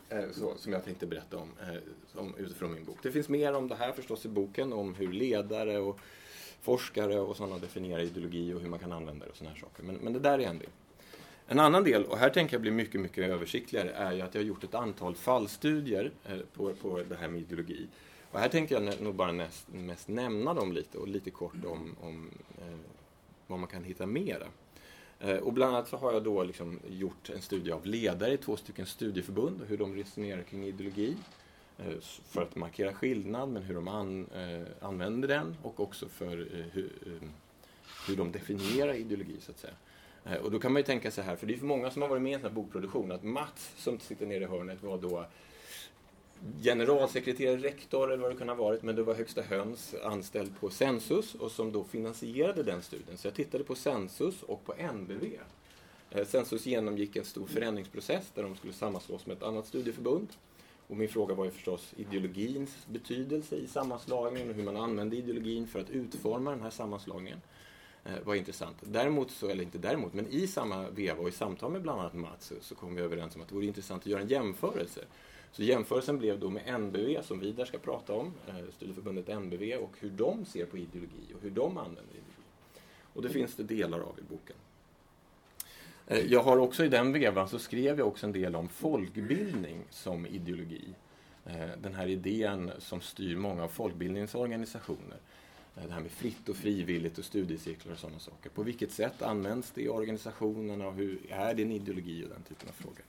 [0.10, 2.98] Eh, så, som jag tänkte berätta om, eh, om utifrån min bok.
[3.04, 6.00] Det finns mer om det här förstås i boken, om hur ledare och
[6.62, 9.84] forskare och sådana definierar ideologi och hur man kan använda det och sådana här saker.
[9.84, 10.70] Men, men det där är en del.
[11.48, 14.42] En annan del, och här tänker jag bli mycket, mycket översiktligare, är ju att jag
[14.42, 17.88] har gjort ett antal fallstudier eh, på, på det här med ideologi.
[18.32, 21.96] Och här tänker jag nog bara näst, mest nämna dem lite och lite kort om,
[22.02, 22.78] om eh,
[23.48, 24.48] vad man kan hitta mera.
[25.20, 28.38] Eh, Och bland annat så har jag då liksom gjort en studie av ledare i
[28.38, 31.16] två stycken studieförbund och hur de resonerar kring ideologi.
[31.82, 36.38] Eh, för att markera skillnad, men hur de an, eh, använder den och också för
[36.60, 37.28] eh, hur, eh,
[38.08, 39.74] hur de definierar ideologi så att säga.
[40.26, 42.02] Eh, Och då kan man ju tänka så här, för det är för många som
[42.02, 44.84] har varit med i en sån här bokproduktion, att Mats som sitter nere i hörnet
[44.84, 45.26] var då
[46.64, 50.70] generalsekreterare, rektor eller vad det kunde ha varit, men det var högsta höns anställd på
[50.70, 53.18] Census och som då finansierade den studien.
[53.18, 55.26] Så jag tittade på Census och på NBV.
[56.12, 60.28] Eh, Census genomgick en stor förändringsprocess där de skulle sammanslås med ett annat studieförbund.
[60.92, 65.68] Och min fråga var ju förstås ideologins betydelse i sammanslagningen och hur man använde ideologin
[65.68, 67.42] för att utforma den här sammanslagningen.
[68.06, 68.78] Eh, var intressant.
[68.82, 72.14] Däremot, så, eller inte däremot, men i samma veva och i samtal med bland annat
[72.14, 75.02] Mats så, så kom vi överens om att det vore intressant att göra en jämförelse.
[75.52, 79.76] Så jämförelsen blev då med NBV som vi där ska prata om, eh, studieförbundet NBV
[79.76, 82.42] och hur de ser på ideologi och hur de använder ideologi.
[83.14, 84.56] Och det finns det delar av i boken.
[86.08, 89.84] Eh, jag har också i den vevan så skrev jag också en del om folkbildning
[89.90, 90.88] som ideologi.
[91.46, 95.18] Eh, den här idén som styr många av folkbildningens organisationer.
[95.76, 98.50] Eh, det här med fritt och frivilligt och studiecirklar och sådana saker.
[98.50, 102.44] På vilket sätt används det i organisationerna och hur är det en ideologi och den
[102.44, 103.06] typen av frågor.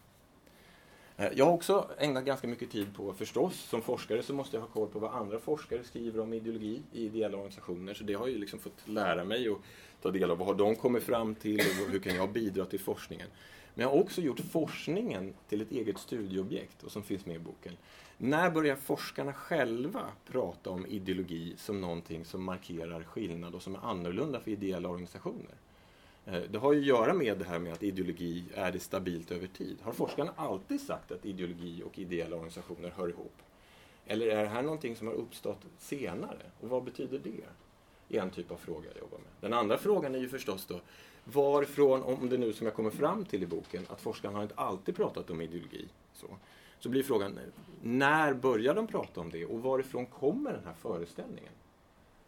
[1.35, 4.69] Jag har också ägnat ganska mycket tid på, förstås, som forskare så måste jag ha
[4.69, 7.95] koll på vad andra forskare skriver om ideologi i ideella organisationer.
[7.95, 9.61] Så det har jag ju liksom fått lära mig och
[10.03, 10.39] ta del av.
[10.39, 13.29] Vad har de kommit fram till och hur kan jag bidra till forskningen?
[13.75, 17.39] Men jag har också gjort forskningen till ett eget studieobjekt och som finns med i
[17.39, 17.77] boken.
[18.19, 23.79] När börjar forskarna själva prata om ideologi som någonting som markerar skillnad och som är
[23.79, 25.55] annorlunda för ideella organisationer?
[26.27, 29.31] Eh, det har ju att göra med det här med att ideologi är det stabilt
[29.31, 29.77] över tid.
[29.83, 33.43] Har forskarna alltid sagt att ideologi och ideella organisationer hör ihop?
[34.07, 36.43] Eller är det här någonting som har uppstått senare?
[36.61, 37.45] Och vad betyder det?
[38.13, 39.29] Är en typ av fråga jag jobbar med.
[39.41, 40.81] Den andra frågan är ju förstås då
[41.25, 44.55] varifrån, om det nu som jag kommer fram till i boken, att forskarna har inte
[44.55, 45.89] alltid pratat om ideologi.
[46.15, 46.27] Så,
[46.79, 47.39] så blir frågan,
[47.83, 51.53] när börjar de prata om det och varifrån kommer den här föreställningen?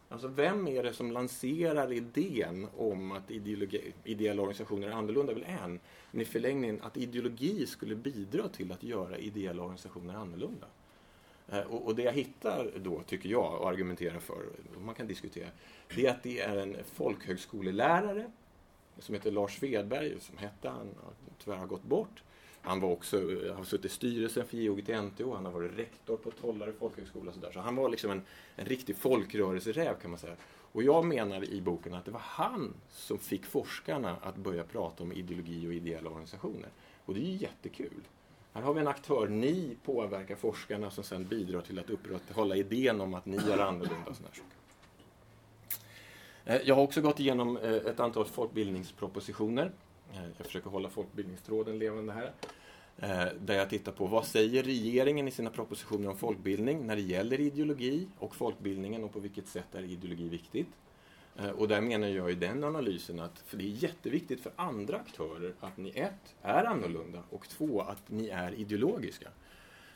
[0.09, 5.33] Alltså vem är det som lanserar idén om att ideologi, ideella organisationer är annorlunda?
[5.33, 5.79] Väl en,
[6.11, 10.67] men i förlängningen att ideologi skulle bidra till att göra ideella organisationer annorlunda.
[11.49, 15.07] Eh, och, och det jag hittar då, tycker jag, och argumenterar för, och man kan
[15.07, 15.49] diskutera,
[15.95, 18.31] det är att det är en folkhögskolelärare
[18.99, 20.87] som heter Lars Svedberg, som hette han,
[21.43, 22.23] tyvärr har gått bort.
[22.61, 26.31] Han var också, eh, har suttit i styrelsen för JOGT-NTO, han har varit rektor på
[26.31, 27.51] Tollare folkhögskola och sådär.
[27.51, 28.21] Så han var liksom en,
[28.55, 30.35] en riktig folkrörelseräv kan man säga.
[30.71, 35.03] Och jag menar i boken att det var han som fick forskarna att börja prata
[35.03, 36.69] om ideologi och ideella organisationer.
[37.05, 38.01] Och det är ju jättekul.
[38.55, 43.01] Här har vi en aktör, ni påverkar forskarna som sedan bidrar till att upprätthålla idén
[43.01, 44.43] om att ni är annorlunda och sådana saker.
[46.45, 49.71] Eh, jag har också gått igenom eh, ett antal folkbildningspropositioner.
[50.13, 52.31] Eh, jag försöker hålla folkbildningstråden levande här.
[53.39, 57.39] Där jag tittar på vad säger regeringen i sina propositioner om folkbildning när det gäller
[57.39, 60.67] ideologi och folkbildningen och på vilket sätt är ideologi viktigt.
[61.39, 64.97] Eh, och där menar jag i den analysen att för det är jätteviktigt för andra
[64.97, 69.29] aktörer att ni ett, är annorlunda och två, att ni är ideologiska.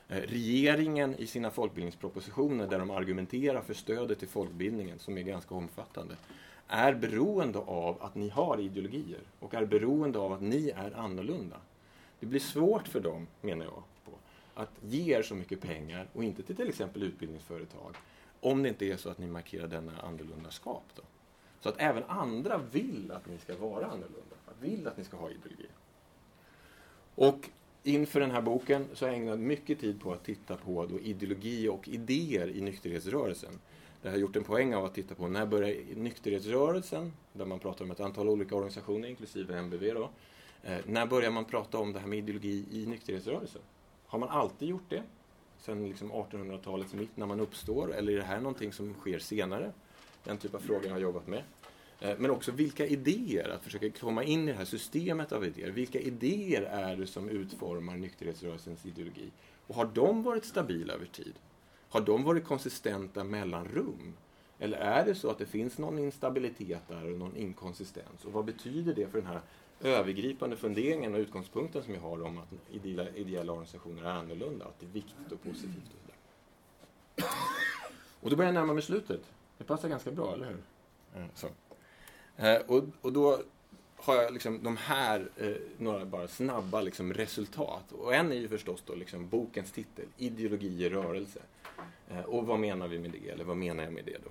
[0.07, 5.55] Eh, regeringen i sina folkbildningspropositioner där de argumenterar för stödet till folkbildningen, som är ganska
[5.55, 6.15] omfattande,
[6.67, 11.57] är beroende av att ni har ideologier och är beroende av att ni är annorlunda.
[12.19, 14.11] Det blir svårt för dem, menar jag, på,
[14.53, 17.95] att ge er så mycket pengar och inte till till exempel utbildningsföretag
[18.39, 20.83] om det inte är så att ni markerar denna annorlundaskap.
[20.95, 21.01] Då.
[21.61, 25.29] Så att även andra vill att ni ska vara annorlunda, vill att ni ska ha
[25.29, 25.67] ideologi.
[27.15, 27.49] Och
[27.83, 30.99] inför den här boken så har jag ägnat mycket tid på att titta på då
[30.99, 33.59] ideologi och idéer i nykterhetsrörelsen.
[34.01, 37.85] Jag har gjort en poäng av att titta på när börjar nykterhetsrörelsen, där man pratar
[37.85, 40.09] om ett antal olika organisationer, inklusive MBV då.
[40.63, 43.61] Eh, när börjar man prata om det här med ideologi i nykterhetsrörelsen?
[44.05, 45.03] Har man alltid gjort det?
[45.59, 47.93] Sen liksom 1800-talets mitt när man uppstår?
[47.93, 49.71] Eller är det här någonting som sker senare?
[50.23, 51.43] Den typ av frågor jag har jobbat med.
[51.99, 55.71] Eh, men också vilka idéer, att försöka komma in i det här systemet av idéer.
[55.71, 59.31] Vilka idéer är det som utformar nykterhetsrörelsens ideologi?
[59.67, 61.33] Och har de varit stabila över tid?
[61.89, 64.13] Har de varit konsistenta mellan rum?
[64.59, 68.25] Eller är det så att det finns någon instabilitet där och någon inkonsistens?
[68.25, 69.41] Och vad betyder det för den här
[69.81, 74.79] övergripande funderingen och utgångspunkten som jag har om att ideella, ideella organisationer är annorlunda, att
[74.79, 75.83] det är viktigt och positivt?
[75.85, 76.11] Och, så
[77.15, 77.27] där.
[78.21, 79.21] och då börjar jag närma mig slutet.
[79.59, 80.57] Det passar ganska bra, eller hur?
[81.15, 81.47] Mm, Så.
[82.37, 83.39] Eh, och, och då
[83.95, 87.91] har jag liksom de här eh, några bara snabba liksom, resultat.
[87.91, 91.39] Och en är ju förstås då liksom bokens titel, Ideologi i rörelse.
[92.09, 93.29] Eh, och vad menar vi med det?
[93.29, 94.29] Eller vad menar jag med det då?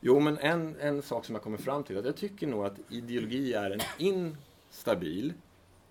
[0.00, 2.64] Jo, men en, en sak som jag kommer fram till är att jag tycker nog
[2.64, 5.32] att ideologi är en instabil,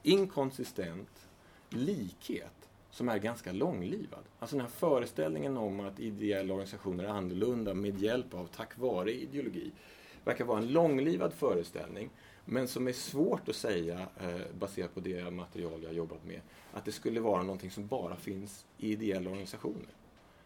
[0.03, 1.27] inkonsistent
[1.69, 2.62] likhet
[2.93, 4.23] som är ganska långlivad.
[4.39, 9.11] Alltså den här föreställningen om att ideella organisationer är annorlunda med hjälp av, tack vare
[9.13, 9.71] ideologi,
[10.23, 12.09] verkar vara en långlivad föreställning
[12.45, 16.41] men som är svårt att säga, eh, baserat på det material jag har jobbat med,
[16.73, 19.93] att det skulle vara någonting som bara finns i ideella organisationer.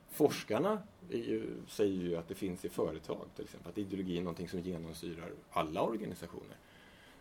[0.10, 4.50] Forskarna ju, säger ju att det finns i företag, till exempel, att ideologi är någonting
[4.50, 6.58] som genomsyrar alla organisationer.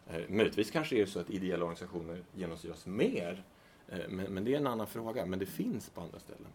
[0.07, 3.45] Eh, möjligtvis kanske är det så att ideella organisationer genomsyras mer,
[3.89, 6.53] Eh, men, men det är en annan fråga, men det finns på andra ställen.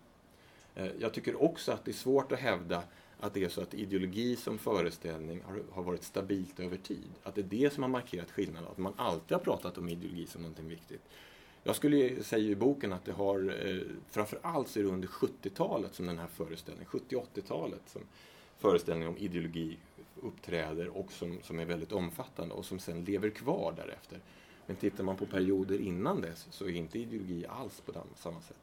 [0.75, 2.83] Eh, jag tycker också att det är svårt att hävda
[3.19, 7.09] att det är så att ideologi som föreställning har, har varit stabilt över tid.
[7.23, 10.27] Att det är det som har markerat skillnaden, att man alltid har pratat om ideologi
[10.27, 11.01] som någonting viktigt.
[11.63, 14.89] Jag skulle säga i boken att det har, eh, framförallt framför allt så är det
[14.89, 18.01] under 70-talet som den här föreställningen, 70-80-talet, som
[18.57, 19.77] föreställningen om ideologi
[20.21, 24.19] uppträder och som, som är väldigt omfattande och som sen lever kvar därefter.
[24.71, 28.57] Men tittar man på perioder innan dess så är inte ideologi alls på samma sätt.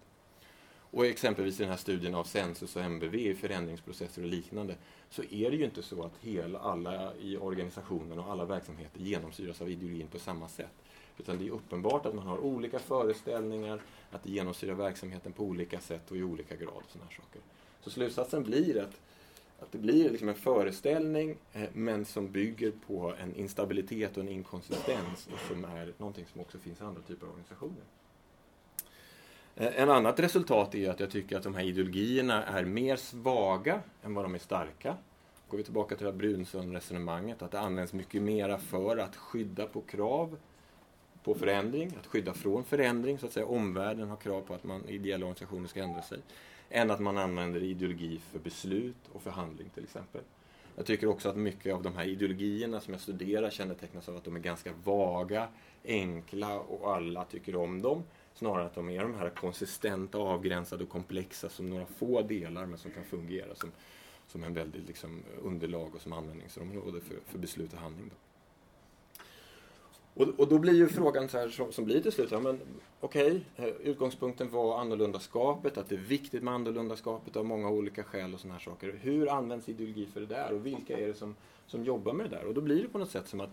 [0.91, 4.75] Och exempelvis i den här studien av Census och MBV i förändringsprocesser och liknande
[5.11, 9.63] så är det ju inte så att hela, alla i organisationen och alla verksamheter genomsyras
[9.63, 10.75] av ideologin på samma sätt.
[11.19, 15.81] Utan det är uppenbart att man har olika föreställningar, att det genomsyrar verksamheten på olika
[15.81, 16.83] sätt och i olika grad.
[16.85, 17.41] Och såna här saker.
[17.81, 19.01] Så slutsatsen blir att,
[19.59, 24.29] att det blir liksom en föreställning eh, men som bygger på en instabilitet och en
[24.29, 27.83] inkonsistens och som är någonting som också finns i andra typer av organisationer.
[29.57, 33.81] Eh, en annat resultat är att jag tycker att de här ideologierna är mer svaga
[34.03, 34.97] än vad de är starka.
[35.49, 39.67] Går vi tillbaka till det här Brunsson-resonemanget, att det används mycket mera för att skydda
[39.67, 40.39] på krav
[41.25, 44.89] på förändring, att skydda från förändring, så att säga omvärlden har krav på att man,
[44.89, 46.19] ideella organisationer ska ändra sig,
[46.71, 50.23] än att man använder ideologi för beslut och för handling till exempel.
[50.77, 54.25] Jag tycker också att mycket av de här ideologierna som jag studerar kännetecknas av att
[54.25, 55.49] de är ganska vaga,
[55.85, 58.03] enkla och alla tycker om dem.
[58.35, 62.79] Snarare att de är de här konsistenta, avgränsade och komplexa som några få delar men
[62.79, 63.73] som kan fungera som,
[64.27, 68.09] som en väldigt liksom, underlag och som användningsområde för, för beslut och handling.
[68.09, 68.28] Då.
[70.19, 72.61] Och, och då blir ju frågan så här som, som blir till slut, ja, men
[73.01, 78.35] okej, okay, utgångspunkten var annorlundaskapet, att det är viktigt med annorlundaskapet av många olika skäl
[78.35, 78.99] och sådana här saker.
[79.03, 82.37] Hur används ideologi för det där och vilka är det som, som jobbar med det
[82.37, 82.45] där?
[82.45, 83.51] Och då blir det på något sätt som att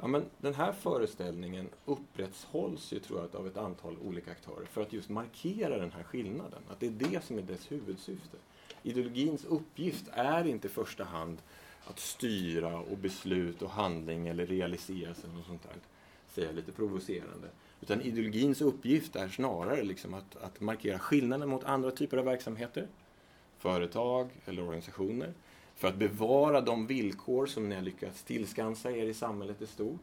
[0.00, 4.82] ja, men den här föreställningen upprätthålls ju, tror jag, av ett antal olika aktörer för
[4.82, 6.62] att just markera den här skillnaden.
[6.68, 8.36] Att det är det som är dess huvudsyfte.
[8.82, 11.38] Ideologins uppgift är inte i första hand
[11.84, 15.76] att styra och beslut och handling eller realiseras eller något sånt där,
[16.38, 17.48] säga lite provocerande.
[17.80, 22.86] Utan ideologins uppgift är snarare liksom att, att markera skillnaden mot andra typer av verksamheter,
[23.58, 25.32] företag eller organisationer,
[25.76, 30.00] för att bevara de villkor som ni har lyckats tillskansa er i samhället i stort,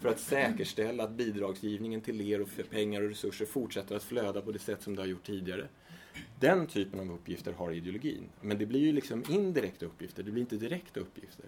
[0.00, 4.40] för att säkerställa att bidragsgivningen till er och för pengar och resurser fortsätter att flöda
[4.40, 5.68] på det sätt som det har gjort tidigare.
[6.40, 8.28] Den typen av uppgifter har ideologin.
[8.40, 11.46] Men det blir ju liksom indirekta uppgifter, det blir inte direkta uppgifter.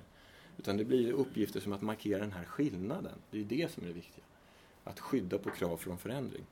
[0.59, 3.14] Utan det blir uppgifter som att markera den här skillnaden.
[3.31, 4.25] Det är det som är det viktiga.
[4.85, 6.44] Att skydda på krav från förändring.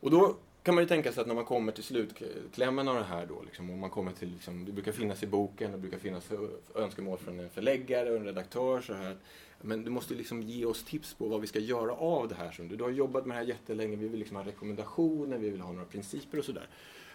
[0.00, 3.04] Och då kan man ju tänka sig att när man kommer till slutklämmen av det
[3.04, 5.98] här då, liksom, och man kommer till, liksom, det brukar finnas i boken, det brukar
[5.98, 6.30] finnas
[6.74, 9.16] önskemål från en förläggare och en redaktör så här.
[9.60, 12.52] Men du måste liksom ge oss tips på vad vi ska göra av det här.
[12.52, 15.50] Som du, du har jobbat med det här jättelänge, vi vill liksom ha rekommendationer, vi
[15.50, 16.68] vill ha några principer och sådär.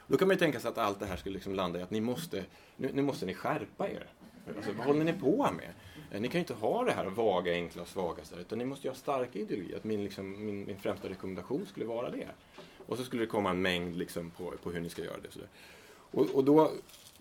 [0.08, 1.92] Då kan man ju tänka sig att allt det här skulle liksom landa i att
[1.92, 2.46] ni måste,
[2.78, 4.08] nu, nu måste ni skärpa er.
[4.48, 5.70] Alltså, vad håller ni på med?
[6.12, 8.88] Eh, ni kan ju inte ha det här vaga, enkla och svaga, utan ni måste
[8.88, 9.78] ju ha starka ideologier.
[9.78, 12.28] Att min, liksom, min, min främsta rekommendation skulle vara det.
[12.86, 15.40] Och så skulle det komma en mängd liksom på, på hur ni ska göra det.
[15.94, 16.72] Och, och, och då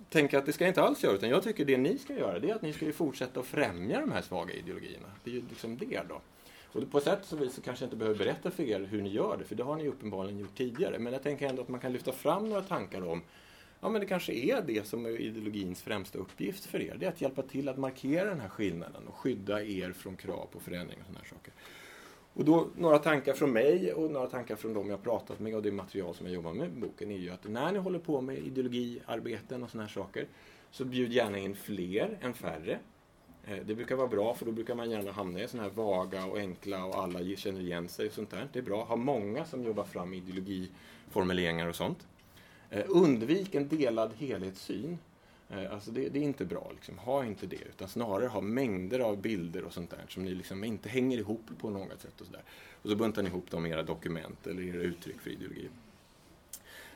[0.09, 2.15] tänker jag att det ska jag inte alls göra, utan jag tycker det ni ska
[2.15, 5.07] göra det är att ni ska fortsätta att främja de här svaga ideologierna.
[5.25, 6.21] Det är ju liksom det då.
[6.73, 9.09] Och på sätt och vis så kanske jag inte behöver berätta för er hur ni
[9.09, 10.99] gör det, för det har ni uppenbarligen gjort tidigare.
[10.99, 13.23] Men jag tänker ändå att man kan lyfta fram några tankar om
[13.81, 16.97] Ja, men det kanske är det som är ideologins främsta uppgift för er.
[17.01, 20.47] Det är att hjälpa till att markera den här skillnaden och skydda er från krav
[20.53, 21.53] på förändring och sådana här saker.
[22.33, 25.63] Och då, några tankar från mig och några tankar från dem jag pratat med och
[25.63, 28.21] det material som jag jobbar med i boken är ju att när ni håller på
[28.21, 30.27] med ideologiarbeten och sådana här saker
[30.71, 32.79] så bjud gärna in fler än färre.
[33.45, 36.27] Eh, det brukar vara bra för då brukar man gärna hamna i sådana här vaga
[36.27, 38.49] och enkla och alla känner igen sig och sånt där.
[38.53, 38.83] Det är bra.
[38.83, 42.07] att Ha många som jobbar fram ideologiformuleringar och sånt.
[42.71, 44.99] Eh, undvik en delad helhetssyn.
[45.49, 46.71] Eh, alltså det, det, är inte bra.
[46.75, 46.99] Liksom.
[46.99, 47.65] Ha inte det.
[47.69, 51.45] Utan snarare ha mängder av bilder och sånt där som ni liksom inte hänger ihop
[51.59, 52.21] på något sätt.
[52.21, 52.43] Och så, där.
[52.83, 55.69] och så buntar ni ihop dem i era dokument eller era uttryck för ideologi.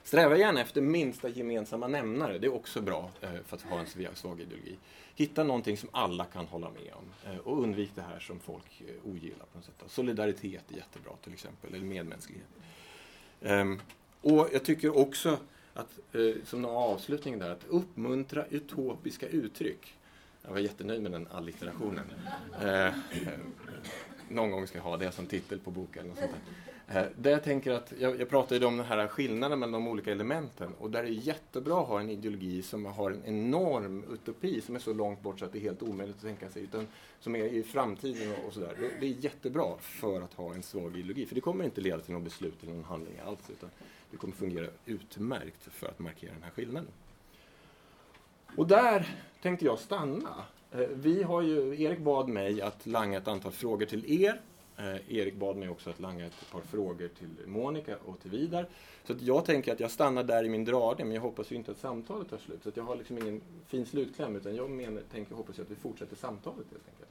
[0.03, 2.39] Sträva gärna efter minsta gemensamma nämnare.
[2.39, 4.77] Det är också bra eh, för att ha en svag ideologi.
[5.15, 7.39] Hitta någonting som alla kan hålla med om.
[7.45, 9.47] Och undvik det här som folk ogillar.
[9.53, 9.75] på något sätt.
[9.87, 11.75] Solidaritet är jättebra till exempel.
[11.75, 12.49] Eller medmänsklighet.
[13.43, 13.81] Ehm,
[14.21, 15.39] och jag tycker också
[15.75, 19.95] att, eh, som någon avslutning där, att uppmuntra utopiska uttryck.
[20.43, 22.05] Jag var jättenöjd med den allitterationen.
[22.63, 22.95] Eh,
[24.29, 26.11] någon gång ska jag ha det som titel på boken.
[26.11, 26.41] Och sånt där.
[26.89, 29.89] Eh, där jag, tänker att, jag, jag pratade ju om den här skillnaden mellan de
[29.89, 34.05] olika elementen och där är det jättebra att ha en ideologi som har en enorm
[34.13, 36.63] utopi som är så långt bort så att det är helt omöjligt att tänka sig,
[36.63, 36.87] utan
[37.21, 38.75] som är i framtiden och, och sådär.
[38.81, 41.99] Det, det, är jättebra för att ha en svag ideologi, för det kommer inte leda
[41.99, 43.51] till något beslut eller någon handling alls.
[43.51, 43.71] Utan
[44.15, 46.91] det kommer fungera utmärkt för att markera den här skillnaden.
[48.57, 50.45] Och där tänkte jag stanna.
[50.73, 54.41] Eh, vi har ju, Erik bad mig att langa ett antal frågor till er.
[54.77, 58.69] Eh, Erik bad mig också att langa ett par frågor till Monica och till Vidar.
[59.05, 61.57] Så att jag tänker att jag stannar där i min dragning, men jag hoppas ju
[61.57, 62.63] inte att samtalet tar slut.
[62.63, 65.75] Så att jag har liksom ingen fin slutkläm, utan jag menar, tänker, hoppas att vi
[65.75, 67.11] fortsätter samtalet helt enkelt.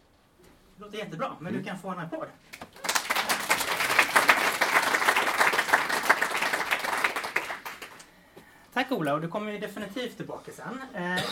[0.76, 2.28] Det låter jättebra, men du kan få en applåd.
[8.74, 10.82] Tack Ola, och du kommer ju definitivt tillbaka sen.
[10.94, 11.24] Eh,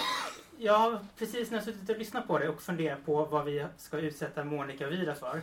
[0.58, 3.66] jag har precis när jag suttit och lyssnat på dig och funderat på vad vi
[3.78, 5.42] ska utsätta Monica och Vida för.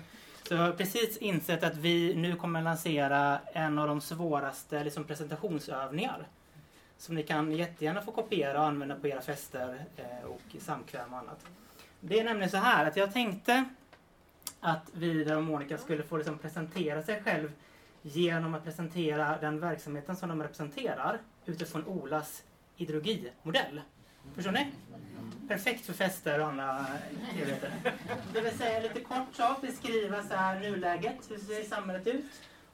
[0.49, 5.05] Så jag har precis insett att vi nu kommer lansera en av de svåraste liksom,
[5.05, 6.27] presentationsövningar.
[6.99, 11.19] Som ni kan jättegärna få kopiera och använda på era fester eh, och samkväm och
[11.19, 11.47] annat.
[12.01, 13.65] Det är nämligen så här att jag tänkte
[14.61, 17.53] att Vida och Monica skulle få liksom, presentera sig själv
[18.03, 22.43] genom att presentera den verksamheten som de representerar utifrån Olas
[22.77, 23.81] ideologimodell.
[24.35, 24.67] Förstår ni?
[25.49, 26.87] Perfekt för fester och andra
[27.33, 27.73] trevligheter.
[28.33, 32.25] Det vill säga lite kort så beskriva så här nuläget, hur ser samhället ut?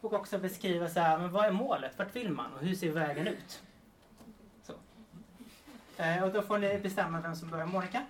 [0.01, 1.99] Och också beskriva så här, men vad är målet?
[1.99, 2.53] Vart vill man?
[2.53, 3.63] Och hur ser vägen ut?
[4.63, 4.73] Så.
[5.97, 7.67] Eh, och då får ni bestämma vem som börjar.
[7.67, 8.07] Monica?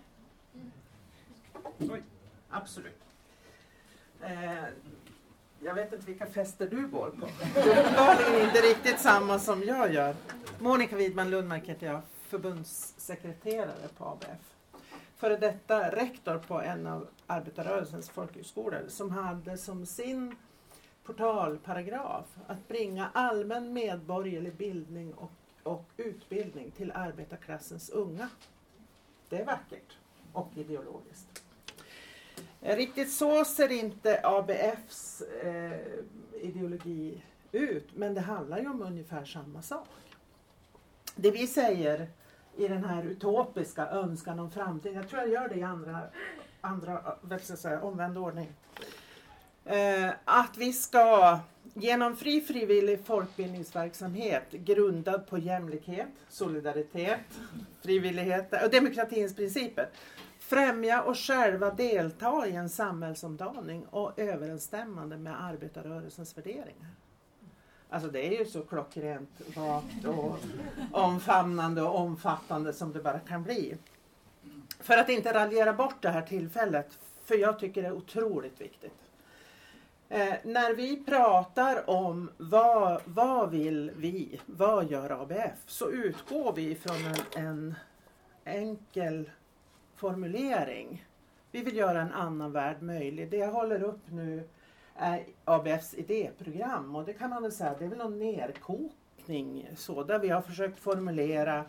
[1.78, 2.02] Oj,
[2.50, 3.02] absolut.
[4.20, 4.64] Eh,
[5.64, 7.26] jag vet inte vilka fester du går på.
[7.60, 10.14] Uppenbarligen inte riktigt samma som jag gör.
[10.58, 14.54] Monica Widman Lundmark heter jag, förbundssekreterare på ABF.
[15.16, 20.36] Före detta rektor på en av arbetarrörelsens folkhögskolor som hade som sin
[21.04, 28.28] portalparagraf att bringa allmän medborgerlig bildning och, och utbildning till arbetarklassens unga.
[29.28, 29.98] Det är vackert
[30.32, 31.43] och ideologiskt.
[32.64, 35.72] Eh, riktigt så ser inte ABFs eh,
[36.42, 39.88] ideologi ut, men det handlar ju om ungefär samma sak.
[41.16, 42.08] Det vi säger
[42.56, 46.00] i den här utopiska önskan om framtiden, jag tror jag gör det i andra,
[46.60, 48.48] andra säga, omvänd ordning.
[49.64, 51.38] Eh, att vi ska
[51.74, 57.20] genom fri frivillig folkbildningsverksamhet grundad på jämlikhet, solidaritet,
[57.82, 59.88] frivillighet och demokratins principer
[60.54, 66.90] främja och själva delta i en samhällsomdaning och överensstämmande med arbetarrörelsens värderingar.
[67.88, 70.38] Alltså det är ju så klockrent, rakt och
[70.92, 73.76] omfamnande och omfattande som det bara kan bli.
[74.80, 78.98] för att inte raljera bort det här tillfället, för jag tycker det är otroligt viktigt.
[80.08, 86.74] Eh, när vi pratar om vad, vad vill vi, vad gör ABF, så utgår vi
[86.74, 87.74] från en, en
[88.44, 89.30] enkel
[90.04, 91.04] formulering.
[91.50, 93.30] Vi vill göra en annan värld möjlig.
[93.30, 94.48] Det jag håller upp nu
[94.96, 100.02] är ABFs idéprogram och det kan man väl säga, det är väl någon nerkokning så,
[100.02, 101.64] där vi har försökt formulera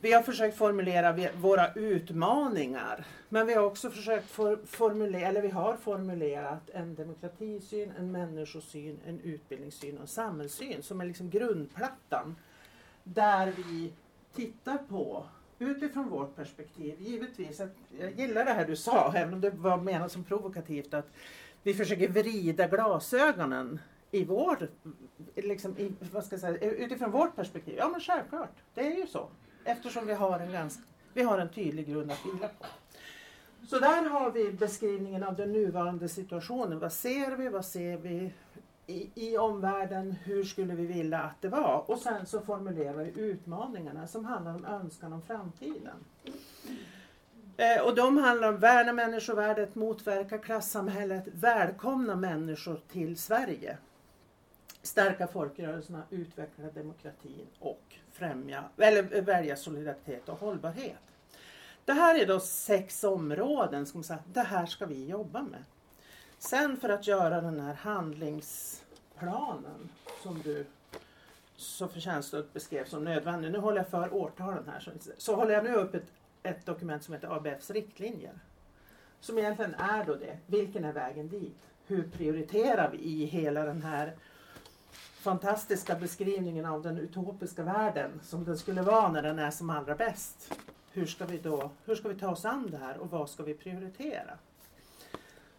[0.00, 3.06] vi har försökt formulera våra utmaningar.
[3.28, 8.98] Men vi har också försökt for, formulera, eller vi har formulerat en demokratisyn, en människosyn,
[9.06, 12.36] en utbildningssyn och en samhällssyn som är liksom grundplattan.
[13.04, 13.92] Där vi
[14.34, 15.26] tittar på
[15.58, 19.76] utifrån vårt perspektiv, givetvis, att, jag gillar det här du sa, även om det var
[19.76, 21.10] menat som provokativt, att
[21.62, 23.80] vi försöker vrida glasögonen
[24.10, 24.68] i vår,
[25.34, 27.74] liksom, i, vad ska jag säga, utifrån vårt perspektiv.
[27.78, 29.28] Ja men självklart, det är ju så.
[29.64, 30.82] Eftersom vi har en, ganska,
[31.12, 32.66] vi har en tydlig grund att vila på.
[33.68, 36.78] Så där har vi beskrivningen av den nuvarande situationen.
[36.78, 37.48] Vad ser vi?
[37.48, 38.32] Vad ser vi
[38.86, 40.16] i, i omvärlden?
[40.24, 41.90] Hur skulle vi vilja att det var?
[41.90, 46.04] Och sen så formulerar vi utmaningarna som handlar om önskan om framtiden.
[47.56, 53.78] Eh, och de handlar om värna människovärdet, motverka klassamhället, välkomna människor till Sverige.
[54.82, 57.82] Stärka folkrörelserna, utveckla demokratin och
[58.12, 60.96] främja, eller välja solidaritet och hållbarhet.
[61.84, 65.64] Det här är då sex områden som det här ska vi jobba med.
[66.46, 69.88] Sen för att göra den här handlingsplanen
[70.22, 70.66] som du
[71.56, 73.52] så förtjänstfullt beskrev som nödvändig.
[73.52, 74.80] Nu håller jag för årtalen här.
[74.80, 76.06] Så, så håller jag nu upp ett,
[76.42, 78.32] ett dokument som heter ABFs riktlinjer.
[79.20, 80.38] Som egentligen är då det.
[80.46, 81.58] Vilken är vägen dit?
[81.86, 84.14] Hur prioriterar vi i hela den här
[85.20, 89.94] fantastiska beskrivningen av den utopiska världen som den skulle vara när den är som allra
[89.94, 90.54] bäst.
[90.92, 93.42] Hur ska vi då hur ska vi ta oss an det här och vad ska
[93.42, 94.38] vi prioritera?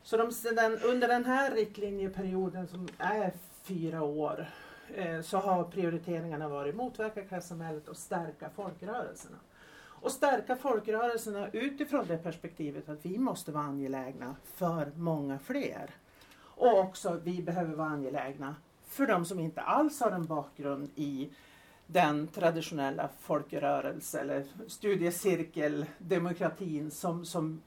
[0.07, 3.33] Så de, den, under den här riktlinjeperioden som är
[3.63, 4.49] fyra år
[4.95, 9.37] eh, så har prioriteringarna varit motverka klassamhället och stärka folkrörelserna.
[9.79, 15.89] Och stärka folkrörelserna utifrån det perspektivet att vi måste vara angelägna för många fler.
[16.39, 18.55] Och också vi behöver vara angelägna
[18.85, 21.29] för de som inte alls har en bakgrund i
[21.87, 27.61] den traditionella folkrörelse eller studiecirkeldemokratin som, som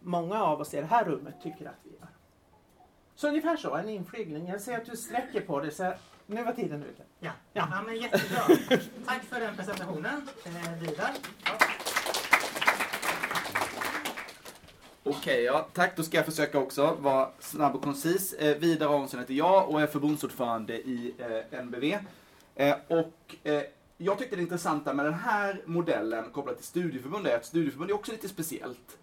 [0.00, 2.08] många av oss i det här rummet tycker att vi gör.
[3.14, 4.48] Så ungefär så, en inflygning.
[4.48, 5.92] Jag ser att du sträcker på dig, så
[6.26, 7.02] nu var tiden ute.
[7.18, 7.68] Ja, Ja.
[7.70, 7.82] ja.
[7.86, 8.42] men jättebra.
[9.06, 11.10] Tack för den presentationen, eh, Vidar.
[11.44, 11.52] Ja.
[15.04, 15.96] Okej, ja, tack.
[15.96, 18.32] Då ska jag försöka också vara snabb och koncis.
[18.32, 21.98] Eh, Vidar Aronson heter jag och är förbundsordförande i eh, NBV.
[22.54, 23.62] Eh, och eh,
[23.96, 27.94] jag tyckte det intressanta med den här modellen kopplat till studieförbund är att studieförbund är
[27.94, 28.98] också lite speciellt.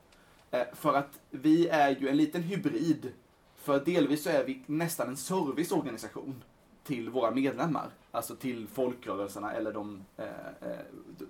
[0.52, 3.12] Eh, för att vi är ju en liten hybrid.
[3.56, 6.43] För delvis så är vi nästan en serviceorganisation
[6.84, 7.89] till våra medlemmar.
[8.12, 10.26] Alltså till folkrörelserna eller de, eh,
[10.62, 10.78] eh,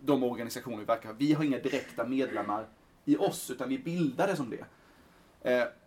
[0.02, 2.66] de organisationer vi verkar Vi har inga direkta medlemmar
[3.06, 4.66] i oss, utan vi bildar det som det.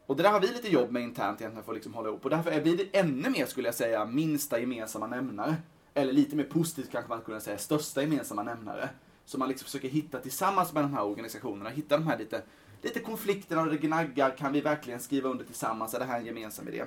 [0.06, 2.24] Och det där har vi lite jobb med internt egentligen för att liksom hålla ihop.
[2.24, 5.56] Och därför blir det ännu mer, skulle jag säga, minsta gemensamma nämnare.
[5.94, 8.88] Eller lite mer positivt kanske man skulle säga, största gemensamma nämnare.
[9.24, 12.42] Som man liksom försöker hitta tillsammans med de här organisationerna, hitta de här lite,
[12.82, 14.30] lite konflikter och det gnaggar.
[14.30, 15.94] Kan vi verkligen skriva under tillsammans?
[15.94, 16.84] Är det här en gemensam idé?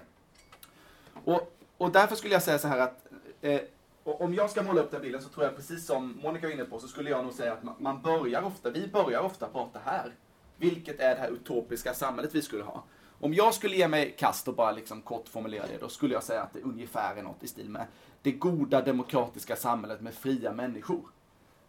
[1.24, 3.08] Och, och därför skulle jag säga så här att
[3.42, 3.62] eh,
[4.04, 6.66] om jag ska måla upp den bilden så tror jag precis som Monica var inne
[6.66, 9.80] på så skulle jag nog säga att man, man börjar ofta, vi börjar ofta prata
[9.86, 10.12] här.
[10.58, 12.84] Vilket är det här utopiska samhället vi skulle ha?
[13.20, 16.24] Om jag skulle ge mig kast och bara liksom kort formulera det, då skulle jag
[16.24, 17.86] säga att det ungefär är något i stil med
[18.22, 21.02] det goda demokratiska samhället med fria människor.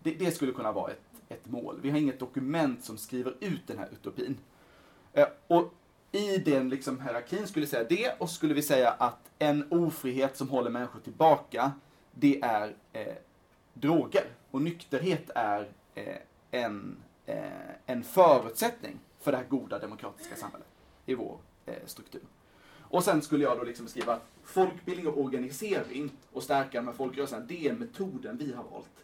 [0.03, 1.81] Det, det skulle kunna vara ett, ett mål.
[1.83, 4.37] Vi har inget dokument som skriver ut den här utopin.
[5.13, 5.75] Eh, och
[6.13, 10.37] i den liksom hierarkin skulle vi säga det och skulle vi säga att en ofrihet
[10.37, 11.73] som håller människor tillbaka,
[12.13, 13.15] det är eh,
[13.75, 14.25] droger.
[14.51, 16.17] Och nykterhet är eh,
[16.51, 16.97] en,
[17.27, 17.43] eh,
[17.87, 20.69] en förutsättning för det här goda demokratiska samhället
[21.07, 22.23] i vår eh, struktur.
[22.79, 26.95] Och sen skulle jag då liksom skriva att folkbildning och organisering och stärka de här
[26.95, 29.04] folkrörelserna, det är metoden vi har valt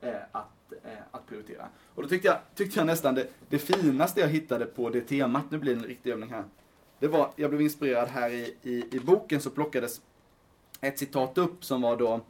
[0.00, 1.68] eh, att, eh, att prioritera.
[1.94, 5.44] Och då tyckte jag, tyckte jag nästan det, det finaste jag hittade på det temat,
[5.50, 6.44] nu blir det en riktig övning här,
[6.98, 10.00] det var, jag blev inspirerad här i, i, i boken så plockades
[10.80, 12.20] ett citat upp som var då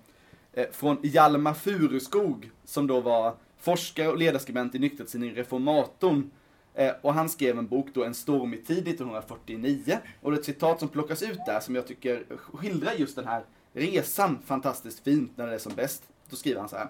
[0.52, 6.30] eh, från Hjalmar Furuskog som då var forskare och ledarskribent i nykterhetstidningen Reformatorn.
[6.74, 9.98] Eh, och han skrev en bok då, En stormig tid 1949.
[10.20, 13.26] Och det är ett citat som plockas ut där som jag tycker skildrar just den
[13.26, 16.02] här resan fantastiskt fint när det är som bäst.
[16.30, 16.88] Då skriver han så här.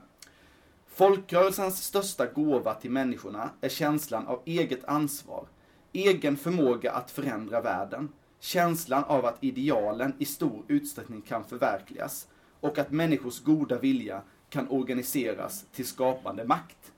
[0.93, 5.47] Folkrörelsens största gåva till människorna är känslan av eget ansvar,
[5.93, 8.09] egen förmåga att förändra världen,
[8.41, 12.29] känslan av att idealen i stor utsträckning kan förverkligas
[12.61, 16.93] och att människors goda vilja kan organiseras till skapande makt.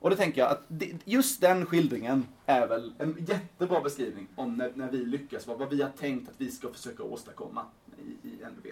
[0.00, 0.62] Och då tänker jag att
[1.04, 5.70] just den skildringen är väl en jättebra beskrivning om när, när vi lyckas, vad, vad
[5.70, 7.64] vi har tänkt att vi ska försöka åstadkomma
[7.98, 8.66] i, i NB.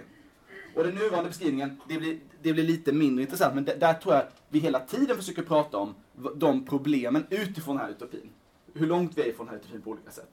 [0.74, 4.24] Och den nuvarande beskrivningen, det blir, det blir lite mindre intressant, men där tror jag
[4.48, 5.94] vi hela tiden försöker prata om
[6.34, 8.30] de problemen utifrån den här utopin.
[8.74, 10.30] Hur långt vi är ifrån den här utopin på olika sätt.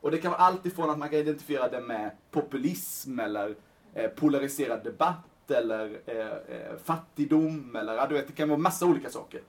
[0.00, 3.54] Och det kan vara allt ifrån att man kan identifiera det med populism eller
[3.94, 8.86] eh, polariserad debatt eller eh, eh, fattigdom eller ja, du vet, det kan vara massa
[8.86, 9.40] olika saker.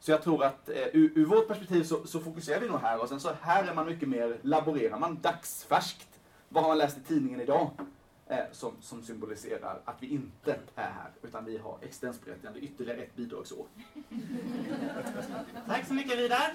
[0.00, 3.02] Så jag tror att eh, ur, ur vårt perspektiv så, så fokuserar vi nog här
[3.02, 6.08] och sen så här är man mycket mer, laborerar man dagsfärskt.
[6.48, 7.70] Vad har man läst i tidningen idag?
[8.30, 13.16] Eh, som, som symboliserar att vi inte är här utan vi har existensberättigande ytterligare ett
[13.16, 13.66] bidragsår.
[15.66, 16.54] Tack så mycket Vidar.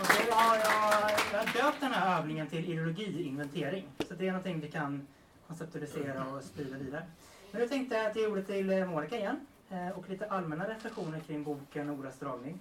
[0.00, 3.88] Och så har jag, jag har döpt den här övningen till ideologiinventering.
[4.08, 5.06] Så det är någonting vi kan
[5.46, 7.06] konceptualisera och sprida vidare.
[7.50, 9.46] Men nu tänkte jag att jag ordet till eh, Monica igen.
[9.70, 12.58] eh, Och lite allmänna reflektioner kring boken Olas dragning.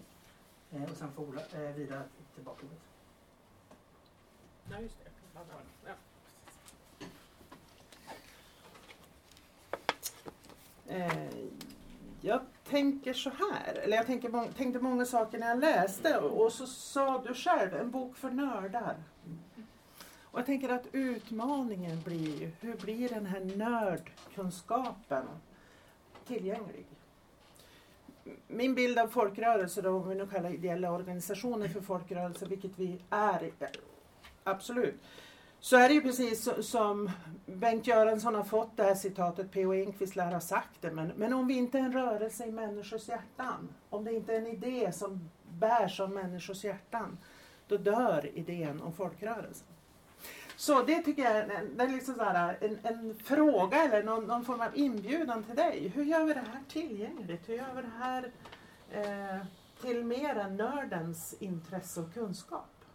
[0.69, 2.03] Och sen får Ola, eh, Vidar
[2.35, 2.79] tillbaka ordet.
[4.71, 5.10] Ja, just det.
[10.91, 11.29] Eh,
[12.21, 16.67] jag tänker så här, eller jag tänker, tänkte många saker när jag läste och, så
[16.67, 18.95] sa du själv, en bok för nördar.
[20.21, 25.25] Och jag tänker att utmaningen blir ju, hur blir den här nördkunskapen
[26.27, 26.85] tillgänglig?
[28.47, 33.51] Min bild av folkrörelser, om vi nu kallar ideella organisationer för folkrörelser, vilket vi är,
[33.59, 33.67] eh,
[34.43, 35.01] absolut,
[35.61, 37.11] så är det ju precis som
[37.45, 39.73] Bengt Göransson har fått det här citatet, P.O.
[39.73, 43.07] Enquist lär ha sagt det, men, men om vi inte är en rörelse i människors
[43.07, 47.17] hjärtan, om det inte är en idé som bärs av människors hjärtan,
[47.67, 49.67] då dör idén om folkrörelsen.
[50.55, 54.03] Så det tycker jag är, en, det är liksom så här, en, en fråga eller
[54.03, 55.87] någon, någon form av inbjudan till dig.
[55.87, 57.49] Hur gör vi det här tillgängligt?
[57.49, 58.31] Hur gör vi det här
[58.91, 59.45] eh,
[59.81, 62.85] till mer än nördens intresse och kunskap?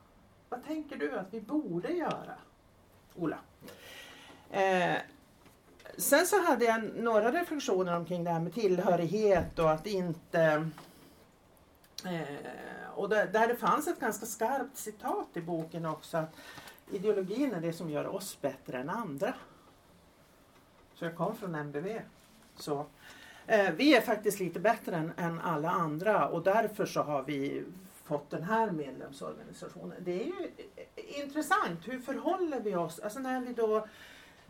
[0.49, 2.37] Vad tänker du att vi borde göra?
[3.19, 3.39] Ola.
[4.51, 4.97] Eh,
[5.97, 10.71] sen så hade jag några reflektioner omkring det här med tillhörighet och att inte...
[12.05, 16.35] Eh, och där, där det fanns ett ganska skarpt citat i boken också att
[16.91, 19.35] ideologin är det som gör oss bättre än andra.
[20.95, 22.01] Så jag kom från MBV.
[22.57, 22.87] Så,
[23.47, 27.64] eh, vi är faktiskt lite bättre än, än alla andra och därför så har vi
[28.07, 29.96] fått den här medlemsorganisationen.
[30.04, 30.50] Det är ju
[31.22, 31.88] intressant.
[31.88, 32.98] Hur förhåller vi oss?
[32.98, 33.86] Alltså när vi då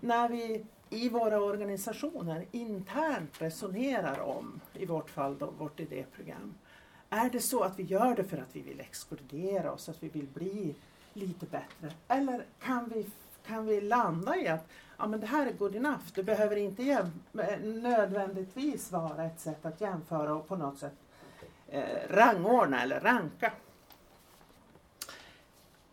[0.00, 6.54] när vi i våra organisationer internt resonerar om, i vårt fall då, vårt idéprogram.
[7.10, 10.08] Är det så att vi gör det för att vi vill exkludera oss, att vi
[10.08, 10.74] vill bli
[11.12, 11.92] lite bättre?
[12.08, 13.06] Eller kan vi,
[13.46, 16.82] kan vi landa i att ja, men det här är good enough, det behöver inte
[16.82, 20.94] jäm- eh, nödvändigtvis vara ett sätt att jämföra och på något sätt
[21.68, 23.52] eh, rangordna eller ranka.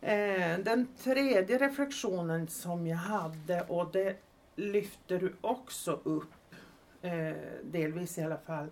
[0.02, 4.18] Eh, den tredje reflektionen som jag hade och det
[4.56, 6.56] lyfter du också upp,
[7.02, 8.68] eh, delvis i alla fall.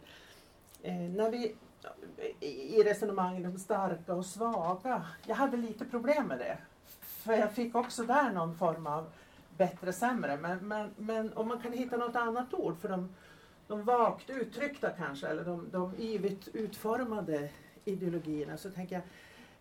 [0.84, 1.56] Eh, när vi
[2.39, 5.06] i resonemangen om starka och svaga.
[5.26, 6.58] Jag hade lite problem med det.
[7.02, 9.12] För jag fick också där någon form av
[9.58, 10.38] bättre sämre.
[10.38, 13.10] Men, men, men om man kan hitta något annat ord för de,
[13.72, 17.49] de vagt uttryckta kanske, eller de, de yvigt utformade
[17.86, 19.03] ideologierna, så tänker jag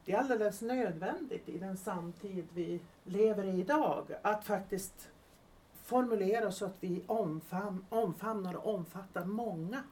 [0.05, 5.09] det är alldeles nödvändigt i den samtid vi lever i idag att faktiskt
[5.85, 9.83] formulera så att vi omfam, omfamnar och omfattar många.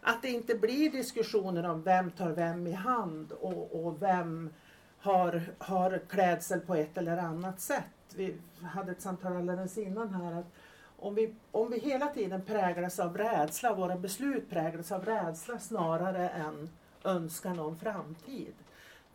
[0.00, 4.50] Att det inte blir diskussioner om vem tar vem i hand och, och vem
[4.98, 8.14] har, har klädsel på ett eller annat sätt.
[8.14, 10.52] Vi hade ett samtal alldeles innan här att
[11.00, 16.28] om vi, om vi hela tiden präglas av rädsla, våra beslut präglas av rädsla snarare
[16.28, 16.70] än
[17.04, 18.54] önskan om framtid.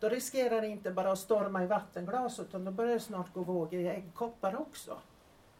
[0.00, 3.42] Då riskerar det inte bara att storma i vattenglas utan då börjar det snart gå
[3.42, 4.98] vågor i äggkoppar också.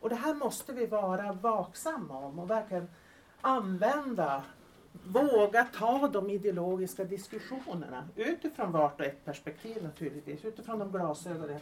[0.01, 2.89] Och det här måste vi vara vaksamma om och verkligen
[3.41, 4.45] använda,
[5.05, 11.61] våga ta de ideologiska diskussionerna utifrån vart och ett perspektiv naturligtvis, utifrån de glasögonen.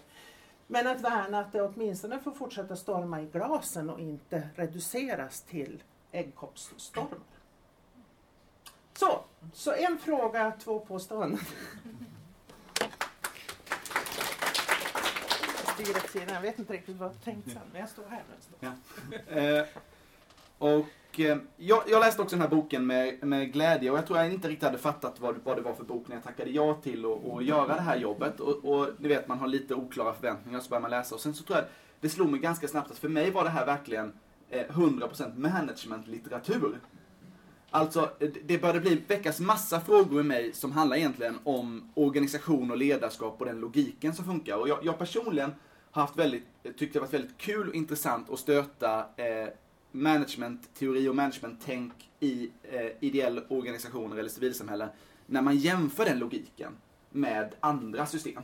[0.72, 5.82] Men att värna att det åtminstone får fortsätta storma i glasen och inte reduceras till
[6.12, 7.18] äggkoppsstormar.
[8.94, 11.40] Så, så en fråga, två påståenden.
[16.14, 18.22] Jag vet inte riktigt vad jag tänkt sen, men jag står här
[19.10, 19.40] nu.
[19.40, 19.66] Eh,
[20.58, 24.06] och och eh, jag, jag läste också den här boken med, med glädje och jag
[24.06, 26.50] tror jag inte riktigt hade fattat vad, vad det var för bok när jag tackade
[26.50, 27.04] ja till
[27.36, 28.40] att göra det här jobbet.
[28.40, 31.14] Och, och ni vet, man har lite oklara förväntningar så börjar man läsa.
[31.14, 31.66] Och sen så tror jag
[32.00, 34.12] det slog mig ganska snabbt att för mig var det här verkligen
[34.50, 36.80] eh, 100% managementlitteratur.
[37.70, 42.70] Alltså, det- det började bli, väckas massa frågor i mig som handlar egentligen om organisation
[42.70, 44.56] och ledarskap och den logiken som funkar.
[44.56, 45.54] Och jag, jag personligen
[45.90, 46.46] har haft väldigt,
[46.78, 49.48] tyckt det varit väldigt kul och intressant att stöta eh,
[49.92, 54.88] managementteori och managementtänk i eh, ideella organisationer eller civilsamhälle.
[55.26, 56.72] när man jämför den logiken
[57.10, 58.42] med andra system.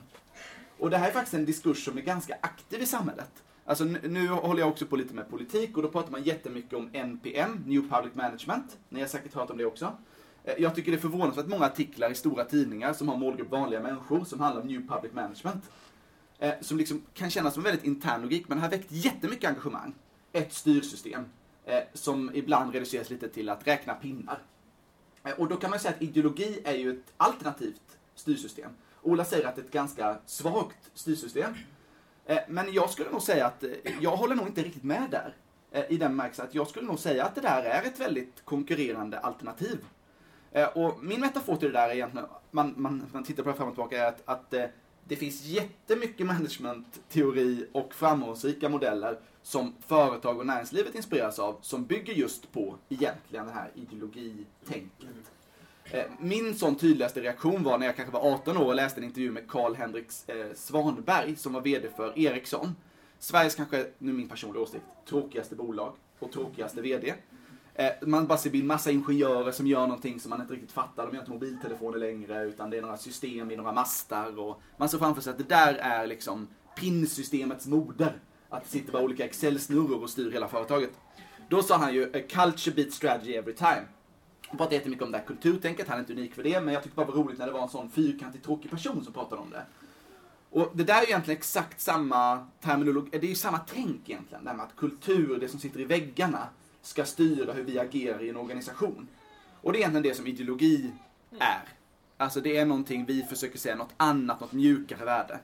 [0.79, 3.43] Och det här är faktiskt en diskurs som är ganska aktiv i samhället.
[3.65, 6.91] Alltså nu, håller jag också på lite med politik och då pratar man jättemycket om
[6.93, 8.79] NPM, New Public Management.
[8.89, 9.97] Ni har säkert hört om det också.
[10.45, 13.81] Eh, jag tycker det är förvånansvärt många artiklar i stora tidningar som har målgrupp vanliga
[13.81, 15.65] människor som handlar om New Public Management.
[16.39, 19.49] Eh, som liksom kan kännas som en väldigt intern logik, men det har väckt jättemycket
[19.51, 19.95] engagemang.
[20.33, 21.25] Ett styrsystem
[21.69, 24.39] Eh, som ibland reduceras lite till att räkna pinnar.
[25.25, 28.71] Eh, Och då kan man säga att ideologi är ju ett alternativt styrsystem.
[29.03, 31.55] Ola säger att det är ett ganska svagt styrsystem.
[32.27, 35.35] Eh, Men jag skulle nog säga att eh, jag håller nog inte riktigt med där.
[35.71, 38.45] Eh, I den bemärkelsen att jag skulle nog säga att det där är ett väldigt
[38.45, 39.85] konkurrerande alternativ.
[40.53, 43.57] Eh, Och min metafor till det där är egentligen, man, man, man tittar på det
[43.57, 44.65] fram och tillbaka, är att, att eh,
[45.09, 52.15] det finns jättemycket managementteori och framgångsrika modeller som företag och näringslivet inspireras av, som bygger
[52.15, 55.09] just på egentligen det här ideologitänket.
[55.85, 59.05] Eh, min sån tydligaste reaktion var när jag kanske var 18 år och läste en
[59.05, 62.77] intervju med Carl-Henrik eh, Svanberg som var VD för Ericsson.
[63.19, 67.15] Sveriges kanske, nu min personliga åsikt, tråkigaste bolag och tråkigaste VD.
[67.79, 71.07] Eh, man bara ser en massa ingenjörer som gör någonting som man inte riktigt fattar.
[71.07, 74.89] De gör inte mobiltelefoner längre utan det är några system i några mastar och man
[74.89, 78.21] ser framför sig att det där är liksom pinsystemets moder.
[78.49, 80.91] Att det sitter bara olika Excel-snurror och styr hela företaget.
[81.49, 83.83] Då sa han ju "A “culture beats strategy every time”.
[84.49, 86.83] Han pratade jättemycket om det här kulturtänket, han är inte unik för det, men jag
[86.83, 89.43] tyckte bara det var roligt när det var en sån fyrkantig tråkig person som pratade
[89.43, 89.63] om det.
[90.51, 94.09] Och det där är ju egentligen exakt samma terminologi, eh, det är ju samma tänk
[94.09, 94.45] egentligen.
[94.45, 96.49] Det här med att kultur, det som sitter i väggarna,
[96.83, 99.09] ska styra hur vi agerar i en organisation.
[99.61, 100.91] Och det är egentligen det som ideologi
[101.39, 101.63] är.
[102.17, 105.41] Alltså det är någonting vi försöker säga, något annat, något mjukare värde.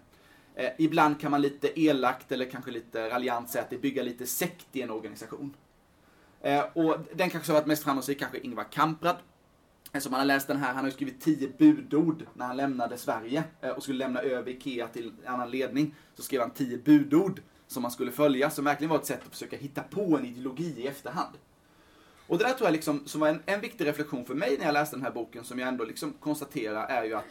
[0.54, 4.26] Eh, ibland kan man lite elakt eller kanske lite raljant säga att det bygger lite
[4.26, 5.54] sekt i en organisation.
[6.40, 9.16] Eh, och den kanske har varit mest framgångsrik, kanske Ingvar Kamprad.
[9.92, 12.56] Eh, Som han har läst den här, han har ju skrivit tio budord när han
[12.56, 15.94] lämnade Sverige eh, och skulle lämna över IKEA till annan ledning.
[16.14, 17.40] Så skrev han tio budord
[17.74, 20.74] som man skulle följa, som verkligen var ett sätt att försöka hitta på en ideologi
[20.76, 21.38] i efterhand.
[22.26, 24.64] Och det där tror jag liksom, som var en, en viktig reflektion för mig när
[24.64, 27.24] jag läste den här boken, som jag ändå liksom konstaterar är ju att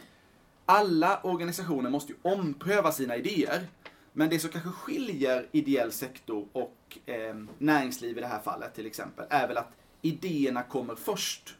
[0.66, 3.66] alla organisationer måste ju ompröva sina idéer.
[4.12, 8.86] Men det som kanske skiljer ideell sektor och eh, näringsliv i det här fallet till
[8.86, 9.72] exempel, är väl att
[10.02, 11.54] idéerna kommer först.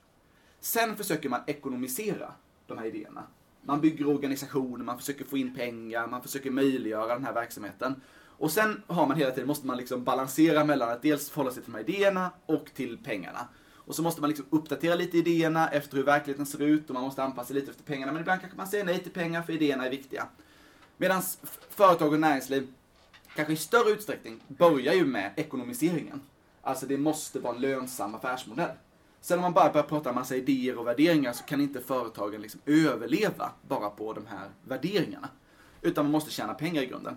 [0.60, 2.32] Sen försöker man ekonomisera
[2.66, 3.22] de här idéerna.
[3.62, 8.00] Man bygger organisationer, man försöker få in pengar, man försöker möjliggöra den här verksamheten.
[8.38, 11.62] Och sen har man hela tiden, måste man liksom balansera mellan att dels förhålla sig
[11.62, 13.48] till de här idéerna och till pengarna.
[13.86, 17.02] Och så måste man liksom uppdatera lite idéerna efter hur verkligheten ser ut och man
[17.02, 18.12] måste anpassa lite efter pengarna.
[18.12, 20.26] Men ibland kanske man säger nej till pengar för idéerna är viktiga.
[20.96, 21.22] Medan
[21.68, 22.68] företag och näringsliv
[23.36, 26.20] kanske i större utsträckning börjar ju med ekonomiseringen.
[26.62, 28.70] Alltså det måste vara en lönsam affärsmodell.
[29.20, 32.42] Sen om man bara börjar prata en massa idéer och värderingar så kan inte företagen
[32.42, 35.28] liksom överleva bara på de här värderingarna.
[35.82, 37.16] Utan man måste tjäna pengar i grunden.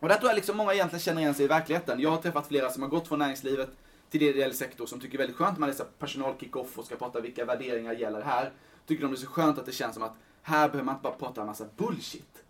[0.00, 2.00] Och där tror jag liksom många egentligen känner igen sig i verkligheten.
[2.00, 3.70] Jag har träffat flera som har gått från näringslivet
[4.10, 6.96] till ideell sektor som tycker det är väldigt skönt när man läser personal-kick-off och ska
[6.96, 8.52] prata vilka värderingar gäller här.
[8.86, 11.02] Tycker de det är så skönt att det känns som att här behöver man inte
[11.02, 12.44] bara prata en massa bullshit.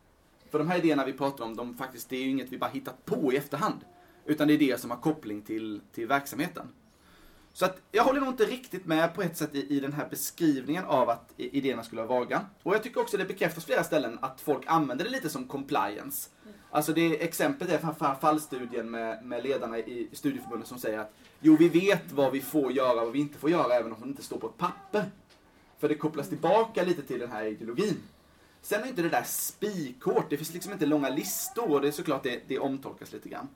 [0.51, 2.71] För de här idéerna vi pratar om, de faktiskt, det är ju inget vi bara
[2.71, 3.81] hittat på i efterhand.
[4.25, 6.69] Utan det är det som har koppling till, till verksamheten.
[7.53, 10.09] Så att jag håller nog inte riktigt med på ett sätt i, i den här
[10.11, 12.47] beskrivningen av att idéerna skulle vara vaga.
[12.63, 16.31] Och jag tycker också det bekräftas flera ställen att folk använder det lite som compliance.
[16.71, 21.57] Alltså det exemplet är framför fallstudien med, med ledarna i studieförbundet som säger att jo,
[21.59, 24.09] vi vet vad vi får göra och vad vi inte får göra även om det
[24.09, 25.05] inte står på ett papper.
[25.79, 27.97] För det kopplas tillbaka lite till den här ideologin.
[28.63, 31.93] Sen är inte det där spikhårt, det finns liksom inte långa listor och det är
[31.93, 33.49] såklart det, det omtolkas lite grann.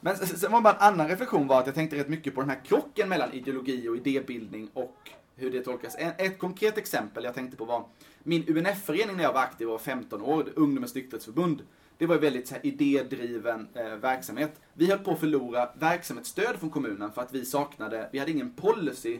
[0.00, 2.50] Men sen var bara en annan reflektion var att jag tänkte rätt mycket på den
[2.50, 5.96] här krocken mellan ideologi och idébildning och hur det tolkas.
[5.98, 7.84] Ett konkret exempel jag tänkte på var
[8.22, 11.62] min UNF-förening när jag var aktiv och var 15 år, Ungdomens nykterhetsförbund.
[11.98, 14.60] Det var ju väldigt så här, idédriven eh, verksamhet.
[14.74, 18.52] Vi höll på att förlora verksamhetsstöd från kommunen för att vi saknade, vi hade ingen
[18.52, 19.18] policy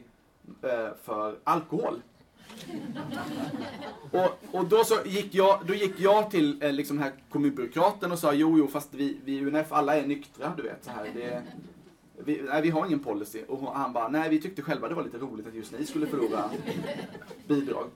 [0.62, 2.03] eh, för alkohol.
[4.11, 8.12] Och, och då, så gick jag, då gick jag till eh, liksom den här kommunbyråkraten
[8.12, 10.85] och sa jo, jo, fast vi, vi i UNF alla är nyktra, du vet.
[10.85, 11.11] Så här.
[11.14, 11.43] Det,
[12.24, 13.43] vi, nej, vi har ingen policy.
[13.49, 16.07] Och han bara, nej vi tyckte själva det var lite roligt att just ni skulle
[16.07, 16.51] förlora
[17.49, 17.87] bidrag.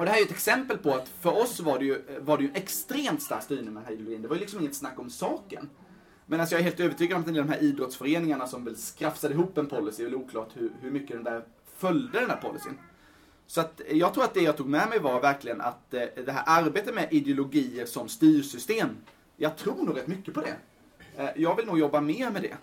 [0.00, 2.38] Och det här är ju ett exempel på att för oss var det ju, var
[2.38, 4.22] det ju extremt stark styrning med den här ideologin.
[4.22, 5.70] Det var ju liksom inget snack om saken.
[6.26, 8.64] Men alltså jag är helt övertygad om att en del av de här idrottsföreningarna som
[8.64, 11.44] väl skrafsade ihop en policy, det är väl oklart hur, hur mycket den där
[11.76, 12.78] följde den här policyn.
[13.46, 16.32] Så att jag tror att det jag tog med mig var verkligen att eh, det
[16.32, 18.88] här arbetet med ideologier som styrsystem,
[19.36, 20.56] jag tror nog rätt mycket på det.
[21.16, 22.56] Eh, jag vill nog jobba mer med det.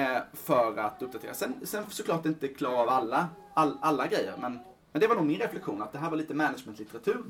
[0.00, 1.34] Eh, för att uppdatera.
[1.34, 4.58] Sen, sen såklart inte klara av alla, all, alla grejer, men,
[4.92, 7.24] men det var nog min reflektion att det här var lite managementlitteratur.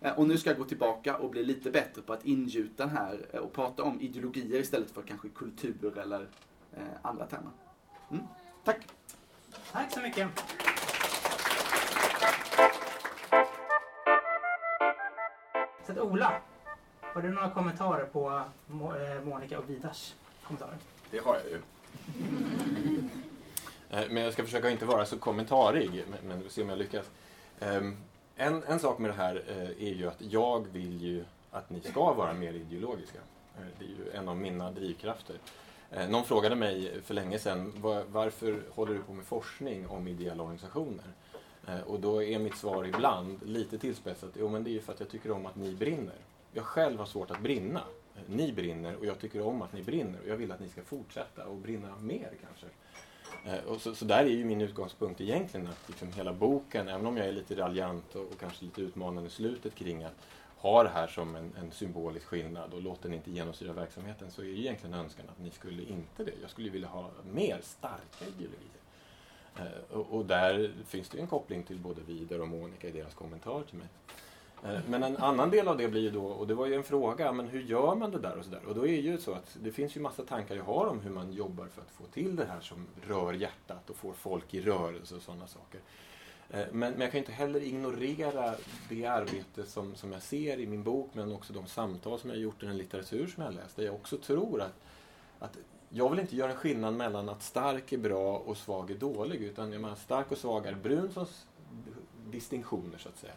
[0.00, 2.96] Eh, och nu ska jag gå tillbaka och bli lite bättre på att ingjuta den
[2.96, 6.28] här eh, och prata om ideologier istället för kanske kultur eller
[6.76, 7.50] eh, andra termer.
[8.10, 8.22] Mm.
[8.64, 8.78] Tack!
[9.72, 10.28] Tack så mycket.
[15.86, 16.40] Så att Ola,
[17.00, 20.14] har du några kommentarer på Mo- Monica och Vidars
[20.46, 20.76] kommentarer?
[21.10, 21.60] Det har jag ju.
[23.94, 27.10] Eh, men jag ska försöka inte vara så kommentarig, men- men se om jag lyckas.
[27.60, 27.96] Ehm,
[28.36, 31.80] en, en sak med det här eh, är ju att jag vill ju att ni
[31.80, 33.18] ska vara mer ideologiska.
[33.58, 35.36] Eh, det är ju en av mina drivkrafter.
[36.08, 37.72] Någon frågade mig för länge sedan
[38.12, 41.04] varför håller du på med forskning om ideella organisationer?
[41.86, 45.00] Och då är mitt svar ibland lite tillspetsat, jo men det är ju för att
[45.00, 46.14] jag tycker om att ni brinner.
[46.52, 47.80] Jag själv har svårt att brinna.
[48.26, 50.82] Ni brinner och jag tycker om att ni brinner och jag vill att ni ska
[50.82, 52.66] fortsätta och brinna mer kanske.
[53.46, 57.06] Eh, och så, så där är ju min utgångspunkt egentligen att liksom hela boken, även
[57.06, 60.16] om jag är lite raljant och, och kanske lite utmanande i slutet kring att
[60.56, 64.42] ha det här som en, en symbolisk skillnad och låt den inte genomsyra verksamheten så
[64.42, 66.32] är ju egentligen önskan att ni skulle inte det.
[66.42, 68.80] Jag skulle vilja ha mer starka ideologier.
[69.56, 72.90] Eh, och, och där finns det ju en koppling till både Vidar och Monica i
[72.90, 73.88] deras kommentar till mig.
[74.64, 76.84] Eh, men en annan del av det blir ju då, och det var ju en
[76.84, 78.60] fråga, men hur gör man det där och sådär?
[78.68, 81.10] Och då är ju så att det finns ju massa tankar jag har om hur
[81.10, 84.60] man jobbar för att få till det här som rör hjärtat och får folk i
[84.60, 85.80] rörelse och sådana saker.
[86.50, 88.54] Eh, men, men jag kan inte heller ignorera
[88.88, 92.36] det arbete som, som jag ser i min bok, men också de samtal som jag
[92.36, 94.80] har gjort i den litteratur som jag har läst, där jag också tror att,
[95.38, 95.58] att
[95.88, 99.40] jag vill inte göra en skillnad mellan att stark är bra och svag är dålig,
[99.42, 101.46] utan jag menar, stark och svag är Brunsons
[102.30, 103.32] distinktioner, så att säga.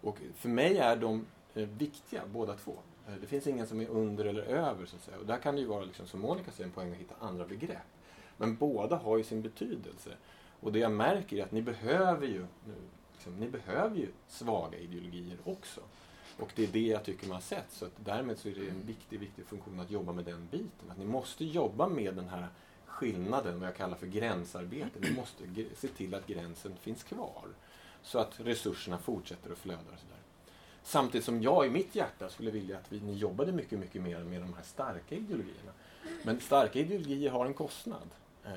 [0.00, 2.76] Och för mig är de eh, viktiga, båda två.
[3.08, 5.18] Eh, det finns ingen som är under eller över, så att säga.
[5.18, 7.46] Och där kan det ju vara, liksom, som Monica säger, en poäng att hitta andra
[7.46, 7.78] begrepp.
[8.36, 10.10] Men båda har ju sin betydelse.
[10.60, 12.74] Och det jag märker är att ni behöver ju, nu,
[13.12, 15.80] liksom, ni behöver ju svaga ideologier också.
[16.38, 17.72] Och det är det jag tycker man har sett.
[17.72, 20.90] Så att därmed så är det en viktig, viktig funktion att jobba med den biten.
[20.90, 22.48] Att ni måste jobba med den här
[22.86, 25.00] skillnaden, vad jag kallar för gränsarbete.
[25.00, 25.44] Ni måste
[25.74, 27.48] se till att gränsen finns kvar.
[28.02, 30.16] Så att resurserna fortsätter att flöda och sådär.
[30.82, 34.18] Samtidigt som jag i mitt hjärta skulle vilja att vi, ni jobbade mycket, mycket mer
[34.18, 35.72] med de här starka ideologierna.
[36.22, 38.08] Men starka ideologier har en kostnad.
[38.44, 38.52] Eh,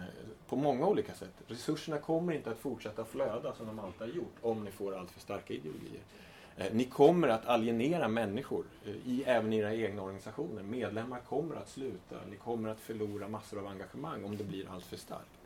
[0.48, 1.34] på många olika sätt.
[1.48, 5.12] Resurserna kommer inte att fortsätta flöda som de alltid har gjort om ni får allt
[5.12, 6.02] för starka ideologier.
[6.58, 10.64] Eh, ni kommer att alienera människor, eh, i, även i era egna organisationer.
[10.64, 12.16] Medlemmar kommer att sluta.
[12.30, 15.43] Ni kommer att förlora massor av engagemang om det blir allt för starkt.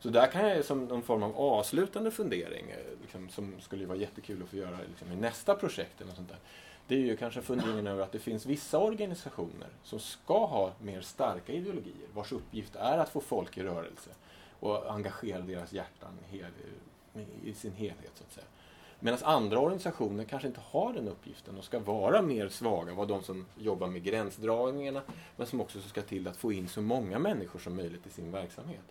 [0.00, 3.98] Så där kan jag som någon form av avslutande fundering, eh, liksom, som skulle vara
[3.98, 6.38] jättekul att få göra liksom, i nästa projekt eller sånt där.
[6.88, 11.00] Det är ju kanske funderingen över att det finns vissa organisationer som ska ha mer
[11.00, 14.10] starka ideologier, vars uppgift är att få folk i rörelse
[14.60, 16.50] och engagera deras hjärtan hel,
[17.44, 18.46] i sin helhet, så att säga.
[19.00, 23.22] Medan andra organisationer kanske inte har den uppgiften och ska vara mer svaga, vara de
[23.22, 25.02] som jobbar med gränsdragningarna,
[25.36, 28.32] men som också ska till att få in så många människor som möjligt i sin
[28.32, 28.82] verksamhet.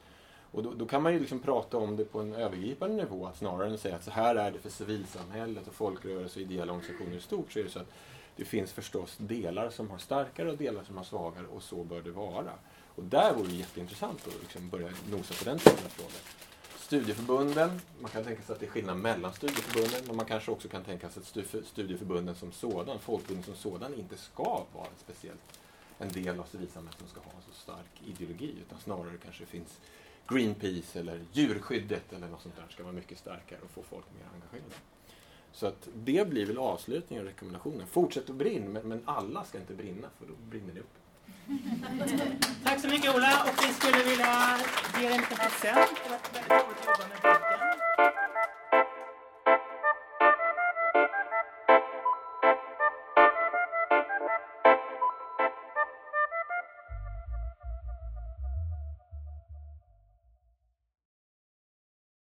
[0.51, 3.37] Och då, då kan man ju liksom prata om det på en övergripande nivå, att
[3.37, 6.73] snarare än att säga att så här är det för civilsamhället och folkrörelser och ideella
[6.73, 7.91] organisationer i stort, så är det så att
[8.35, 12.01] det finns förstås delar som har starkare och delar som har svagare och så bör
[12.01, 12.51] det vara.
[12.95, 16.21] Och där vore det jätteintressant att liksom börja nosa på den typen av frågor.
[16.77, 20.67] Studieförbunden, man kan tänka sig att det är skillnad mellan studieförbunden, men man kanske också
[20.67, 25.59] kan tänka sig att studieförbunden som sådan, folkbildning som sådan, inte ska vara en speciellt
[25.97, 29.49] en del av civilsamhället som ska ha en så stark ideologi, utan snarare kanske det
[29.49, 29.79] finns
[30.27, 34.25] Greenpeace eller djurskyddet eller något sånt där ska vara mycket starkare och få folk mer
[34.33, 34.75] engagerade.
[35.51, 37.87] Så att det blir väl avslutningen och rekommendationen.
[37.87, 40.95] Fortsätt att brinna, men, men alla ska inte brinna för då brinner det upp.
[42.63, 44.57] Tack så mycket Ola och vi skulle vilja
[45.01, 45.89] ge dig en liten present.